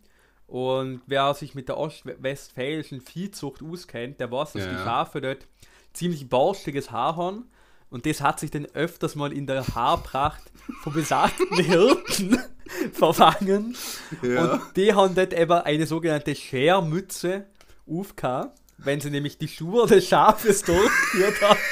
[0.48, 4.78] Und wer sich mit der ostwestfälischen Viehzucht auskennt, der weiß, dass Ja, die.
[4.78, 5.48] Schafe dort
[5.94, 7.50] ziemlich borstiges Haar haben.
[7.90, 10.44] Und das hat sich dann öfters mal in der Haarpracht
[10.84, 12.38] von besagten Hirten
[12.94, 13.76] verfangen.
[14.22, 14.54] Ja.
[14.54, 17.46] Und die haben dort eben eine sogenannte Schermütze
[17.88, 21.60] aufgehabt, wenn sie nämlich die Schuhe des Schafes durchgeführt haben.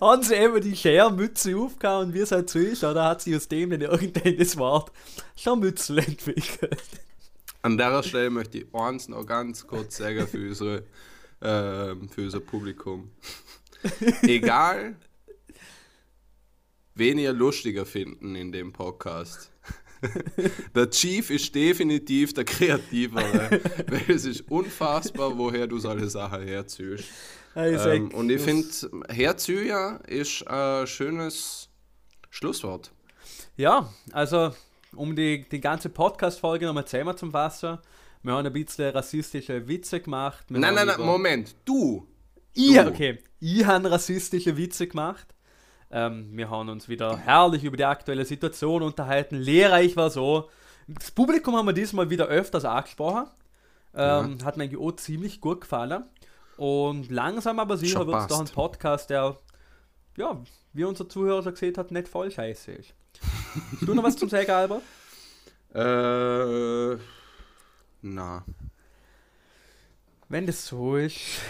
[0.00, 3.36] haben sie eben die Schermütze aufgehabt und wie es halt so ist, oder hat sich
[3.36, 4.92] aus dem dann irgendein das Wort
[5.36, 6.82] Scharmützel entwickelt.
[7.62, 10.84] An der Stelle möchte ich eins noch ganz kurz sagen für, unsere,
[11.40, 13.10] ähm, für unser Publikum.
[14.22, 14.96] Egal,
[16.94, 19.50] wen ihr lustiger finden in dem Podcast.
[20.74, 27.04] Der Chief ist definitiv der Kreativere, weil es ist unfassbar, woher du solche Sachen herziehst.
[27.54, 28.68] Ähm, und ich finde,
[29.08, 31.68] Herzüger ist ein schönes
[32.30, 32.92] Schlusswort.
[33.56, 34.52] Ja, also
[34.94, 37.82] um die, die ganze Podcast-Folge nochmal zusammen zum Wasser.
[38.22, 40.44] Wir haben ein bisschen rassistische Witze gemacht.
[40.48, 42.06] Wir Nein, nein, nein, Moment, du.
[42.54, 42.88] Ich, Du.
[42.88, 45.34] okay, ich habe rassistische Witze gemacht.
[45.90, 49.36] Ähm, wir haben uns wieder herrlich über die aktuelle Situation unterhalten.
[49.36, 50.48] Lehrreich war so.
[50.88, 53.26] Das Publikum haben wir diesmal wieder öfters angesprochen.
[53.94, 56.04] Ähm, Hat mir eigentlich auch ziemlich gut gefallen.
[56.62, 58.46] Und langsam aber sicher wird es doch ein.
[58.46, 59.36] Podcast, der,
[60.16, 60.40] ja,
[60.72, 62.94] wie unser Zuhörer schon gesehen hat, nicht voll scheiße ist.
[63.72, 64.82] Hast du noch was zum sagen, Albert?
[65.74, 66.98] Äh,
[68.02, 68.44] na.
[70.28, 71.40] Wenn das so ist,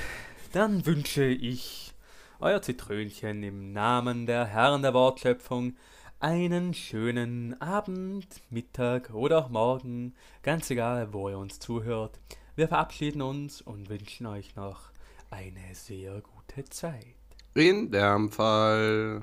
[0.53, 1.93] dann wünsche ich
[2.41, 5.75] euer Zitrönchen im Namen der Herren der Wortschöpfung
[6.21, 12.19] einen schönen Abend, Mittag oder auch Morgen, ganz egal, wo ihr uns zuhört.
[12.55, 14.92] Wir verabschieden uns und wünschen euch noch
[15.33, 17.17] eine sehr gute Zeit.
[17.55, 19.23] In dem Fall